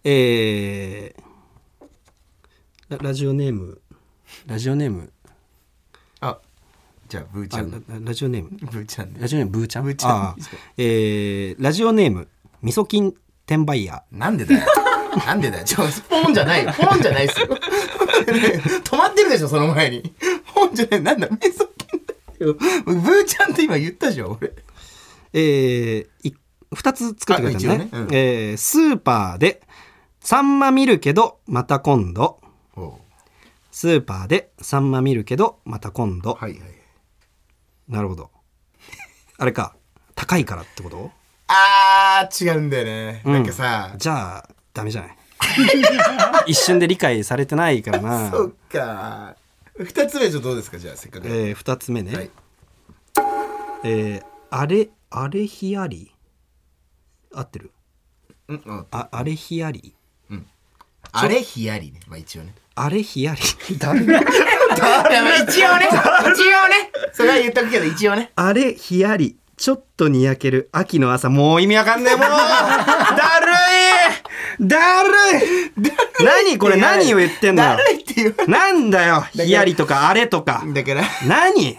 [0.04, 1.22] えー
[2.90, 3.80] ララジオネーム。
[4.48, 5.12] ラジオネーム。
[5.21, 5.21] あ、
[7.12, 7.72] じゃあブーちあゃん。
[7.72, 9.28] ララジオネームブーちゃんでラ。
[9.28, 10.36] ジオネームブーちゃんブーちゃん
[10.78, 12.30] えーラジオネーム
[12.62, 13.14] みそ菌
[13.46, 14.66] 転売ヤなんでだよ。
[15.28, 15.66] なんでだよ。
[15.66, 16.66] ちょ、ポンじゃない。
[16.74, 17.48] ポンじゃないっすよ。
[18.86, 20.14] 止まってるでしょ、その前に。
[20.54, 21.02] ポンじゃない。
[21.02, 22.02] なんだ、メソキン
[22.40, 22.54] だよ。
[22.86, 24.54] ブーちゃんって今言ったじゃん、俺。
[25.34, 26.34] えーい
[26.74, 29.62] 2つ作ってくれたのねねうんえースーパーで
[30.22, 32.40] サンマ見るけどまた今度
[33.72, 36.62] スーパーでサンマ見るけどまた今度、はいはい。
[37.92, 38.32] なるほど。
[39.38, 39.76] あれか。
[40.16, 41.12] 高いからってこと？
[41.48, 43.22] あー、違うんだよね。
[43.26, 45.18] なんかさ、じゃあダメじゃない？
[46.52, 48.32] 一瞬で理解されてないからな。
[48.32, 49.36] そっか。
[49.78, 51.28] 二つ目ちょっとどうですか、じゃあ、せっかく。
[51.28, 52.30] えー、2つ目ね、はい。
[53.84, 56.14] えーあれあれひやり？
[57.34, 57.72] 合ってる？
[58.50, 59.96] うんうんああれひやり？
[61.14, 62.00] あれヒヤリね。
[62.08, 62.54] まあ一応ね。
[62.76, 63.42] あれひやり？
[63.78, 64.22] 誰いや
[64.82, 65.88] まあ一応ね。
[65.88, 66.92] 一応ね。
[67.14, 68.32] それは言っとくけど、一応ね。
[68.36, 71.30] あれひやりちょっとにやける秋の朝。
[71.30, 73.52] もう意味わかんねえもう だる
[74.66, 74.68] い。
[74.68, 75.92] だるい。
[76.24, 77.78] 何これ何を言ってんだよ。
[77.78, 79.26] 誰って言わなんだよ。
[79.34, 80.64] ひやりとかあれとか。
[80.74, 81.78] だから、何？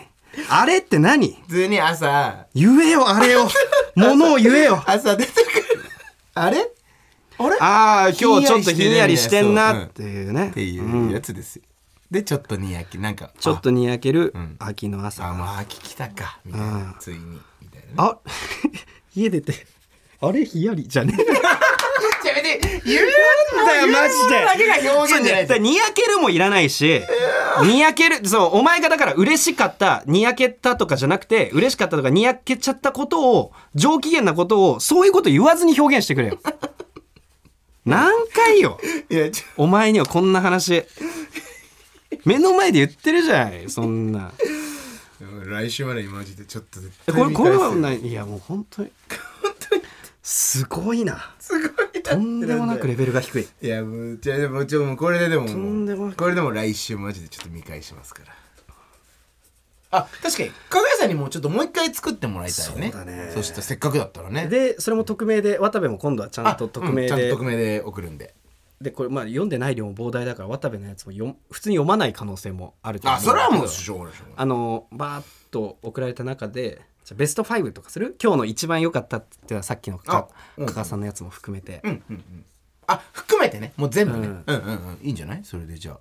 [0.49, 1.37] あれって何？
[1.49, 3.49] 普通に朝、言えよあれを。
[3.97, 4.83] ものを言えよ。
[4.87, 5.65] 朝出てくる。
[6.35, 6.69] あれ？
[7.39, 7.57] あれ？
[7.61, 10.49] ああ今日ちょっとひんやりしてんなっていうね。
[10.51, 11.63] っていうやつですよ。
[12.13, 14.57] で、ちょっとにやき、なんか、ちょっとにやけるん。
[14.59, 15.25] 秋の朝。
[15.25, 16.95] あ、あもう秋来たか、みたいな。
[17.01, 17.21] ついに、
[17.63, 17.95] みたいなね。
[17.97, 18.19] あ
[19.17, 19.67] 家出て
[20.21, 21.13] あれひやりじゃね？
[22.25, 23.07] やめて、言う
[23.67, 24.45] だよマジで。
[24.45, 27.03] だけが表現じゃないそうにやけるもいらないし
[27.65, 36.39] にやけるそうお前がだから嬉しかったにやけたとかじゃなくて嬉しかったとかにやけちゃったことを上機嫌なことをそういうこと言わずに表現してくれよ。
[37.85, 38.79] 何回よ？
[39.57, 40.85] お前にはこんな話
[42.25, 44.33] 目の前で言ってるじゃんそんな。
[45.47, 48.01] 来週までにマジでちょっと絶これこれはない。
[48.01, 48.91] いやもう本当に。
[50.23, 51.35] すごいな。
[51.39, 53.49] すごいとんでもなくレベルが低い。
[53.63, 56.17] いやもうじゃあでもちょもうこれででもとんでもなく。
[56.17, 58.33] これでも来週マジでちょっと見返しますから。
[59.95, 60.51] あ確かに。
[60.51, 62.91] かぐやさんにもちょっともう一回作ってもらいたいね。
[62.93, 63.31] そうだね。
[63.35, 64.47] そしたらせっかくだったらね。
[64.47, 68.35] でそれも匿名で渡部も今度はちゃんと匿名うんちゃんとで、匿名で送るんで
[68.83, 73.95] でこれまあ読んでない量も膨大だから渡部のやつも読ん普通に読まない可能性もあると思あそれはもううしょ。
[73.95, 78.17] うがないあのバーッと送られた中でじゃあベスト5とかする？
[78.23, 80.67] 今日の一番良かったって言ったらさっきのかあうん。
[80.67, 82.45] 加賀さんのやつも含めて、うんうんうん。
[82.87, 83.73] あ含めてね。
[83.77, 84.99] もう全部ね、ううんん、うんうん。
[85.03, 85.41] いいんじゃない？
[85.45, 85.99] それでじゃあ。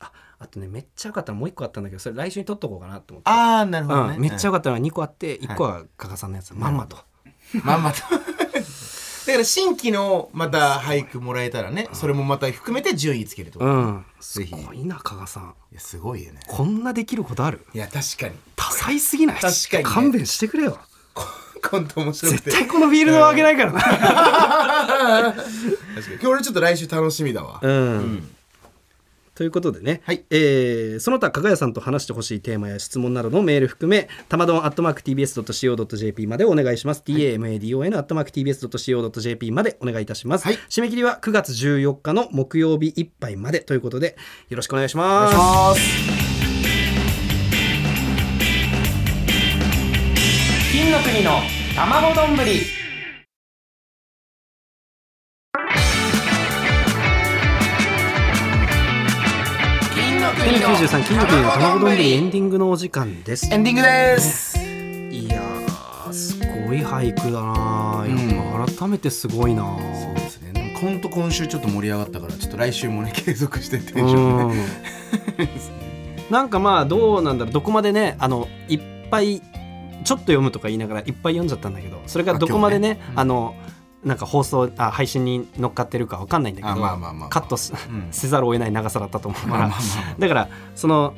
[0.00, 3.30] ああとねめっちゃ良かったのもう一個あったんだけどそれ来週に取っとこうかなと思って。
[3.30, 6.98] ああなるほどね、うん、めっちゃ良かったのが2個あって1個は加賀さんのやつ、まんまと、
[7.62, 7.98] まんまと
[9.26, 14.04] だから新規のまた俳句もらえたらねそれもまた含めて順位つけるとうん。
[14.20, 14.54] すぜひ。
[14.54, 15.54] ごいな加賀さん。
[15.72, 16.40] やすごいよね。
[16.46, 17.64] こんなできることある？
[17.74, 18.34] いや確かに。
[18.56, 19.40] 多彩すぎない？
[19.40, 19.90] 確かにね。
[19.90, 20.78] 勘弁してくれよ。
[21.70, 22.50] コント面白くて。
[22.50, 23.80] 絶対このフィールドは上げないからな。
[25.32, 25.42] 確か
[26.10, 26.14] に。
[26.14, 28.33] 今日俺ちょっと来週楽しみだわ、うん
[29.34, 30.24] ということでね、はい。
[30.30, 40.58] えーその他加賀谷さんと話してほしいテーマや質問などのメール含めたまどん atmarktbs.co.jp までお願いします、tamadon atmarktbs.co.jp までお願いいたします、はい。
[40.68, 44.16] 締め切りは9月14日の木曜日いっぱいまでということで
[44.50, 45.32] よろしくお願いしおます。
[45.32, 45.80] 願いします。
[50.72, 51.40] 金の国の
[51.74, 52.36] 卵丼。
[52.36, 52.83] ぶり
[60.44, 63.48] 金の国の93金の国の卵丼エンディングのお時間です。
[63.50, 64.58] エンディングです。
[64.58, 70.52] いやーすごい俳句だなやっぱ改めてすごいなそうですね。
[70.52, 74.54] でもコント今週ちょっと盛り上がったからちょっと来週もね継続してテンションね。
[75.38, 75.48] うん。
[76.28, 77.52] なんかまあどうなんだろう。
[77.54, 78.80] どこまでねあのいっ
[79.10, 83.54] ぱいちょっと読むとか言いながらいっぱい読んじゃったんだけどそれがどこまでねあの
[84.04, 89.72] なんか放送あ配信に乗っかってるかわかんないんだけどあまあまあまあカットせざるを得ない長さだったと思うから。
[90.18, 91.14] だからその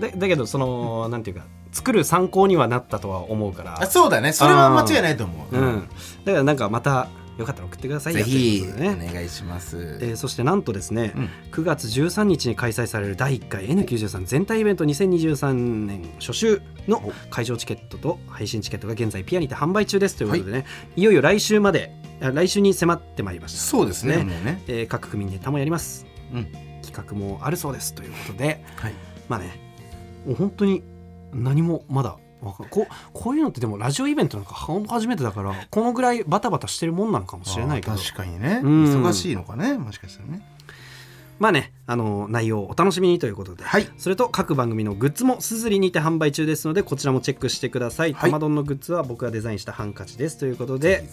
[0.00, 3.82] だだけどそのなんていうか作る参考にはなったとは思うから。
[3.82, 4.32] あそうだね。
[4.32, 5.88] それは間違いないと思う、うん、
[6.24, 7.08] だからなんかまた
[7.40, 8.20] よかったら送ってくださいよ。
[8.20, 11.30] ぜひお願いします、えーそしてなんとですね、うん。
[11.52, 15.52] 9月13日に開催される第1回 N93 全体イベント2023
[15.86, 20.66] 年初週の会場チケットと配信チケットが現在ピアにて販売中ですということでね、
[20.96, 23.58] い、よいよ来週まであ来週に迫ってまいりました。
[23.58, 24.62] そうですねね。
[24.68, 26.06] えー各組ネタもやります。
[26.34, 26.46] うん。
[26.82, 28.62] 企画もあるそうですということで。
[28.76, 28.92] はい。
[29.28, 29.58] まあね
[30.26, 30.82] もう本当に
[31.32, 37.96] 何もまだこうこういうのってでもラジオイベントなんか初めてだからこのぐらいバタバタしてるもんなのかもしれないけど。
[37.96, 38.60] 確かにね。
[38.62, 38.84] うん。
[39.04, 40.42] 忙しいのかねもしかしたらね。
[41.38, 43.88] まあねあの内容をお楽しみにということで、はい。
[43.96, 48.30] それと各番組のグッズもすずりにて販売中ですのでこちらもチェックしてください、はい。
[48.30, 51.08] たまどんのグッズは僕がデザインしたハンカチですということで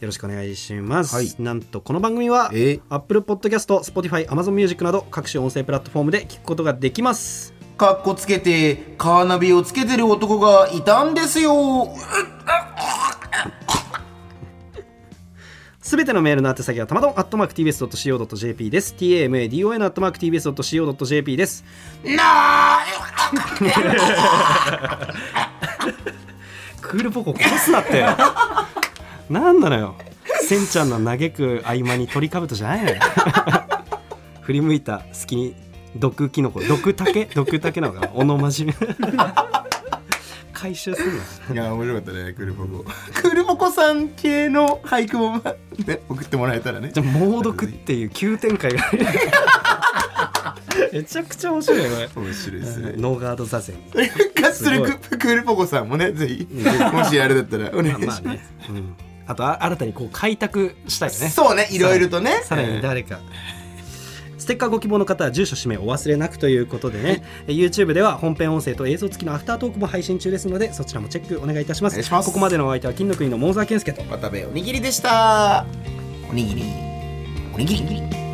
[0.00, 1.34] よろしくお願いします、はい。
[1.38, 11.94] なんとこの番組は、えー Apple Podcast、Spotify、Amazon Music など各種音声プラットフォームで聞くことができますかっこつけてカーナビをつけてる男がいたんですよ。
[15.80, 18.96] すべてのメールの宛先はたまどん atmarktbs.co.jp です。
[18.98, 21.64] tamadon atmarktbs.co.jp です。
[22.04, 22.80] な
[26.82, 28.04] クールポコ殺すなって
[29.30, 29.94] なんなのよ。
[30.42, 32.96] せんちゃんの嘆く合間に鳥かぶとじゃないのよ。
[34.42, 36.60] 振り向いた隙に毒キノコ。
[36.60, 37.26] 毒竹？
[37.34, 38.10] 毒竹なのかな？
[38.14, 38.74] おのまじめ
[40.52, 41.12] 回収する
[41.52, 42.32] いや面白かったね。
[42.32, 42.82] クールポコ。
[42.82, 45.42] クールポコさん系の俳句も、ま
[45.86, 46.90] ね、送ってもらえたらね。
[46.92, 48.90] じゃ猛毒っていう急展開が。
[50.92, 52.26] めちゃくちゃ面白いよこれ。
[52.26, 52.94] 面白いですね。
[52.96, 53.76] ノーガード座禅。
[53.92, 56.48] 復活するククールポコさんもねぜひ
[56.92, 61.28] もしあれだったらお願いします、まあね、うん、あとあ新たにこう開拓したいよね。
[61.28, 62.40] そうねいろいろとね。
[62.44, 63.20] さらに誰か、ス
[64.48, 72.10] テッカーご希望の方は住所氏名お忘れなくということでね、え YouTube では本編音声と映像付きのアフタートークも配信中ですのでそちらもチェックお願いいたします。
[72.10, 75.66] ここまでのお相手は金の国のモーザー健介と渡部おにぎりでした。
[76.30, 76.62] おにぎり。
[77.54, 78.27] おにぎり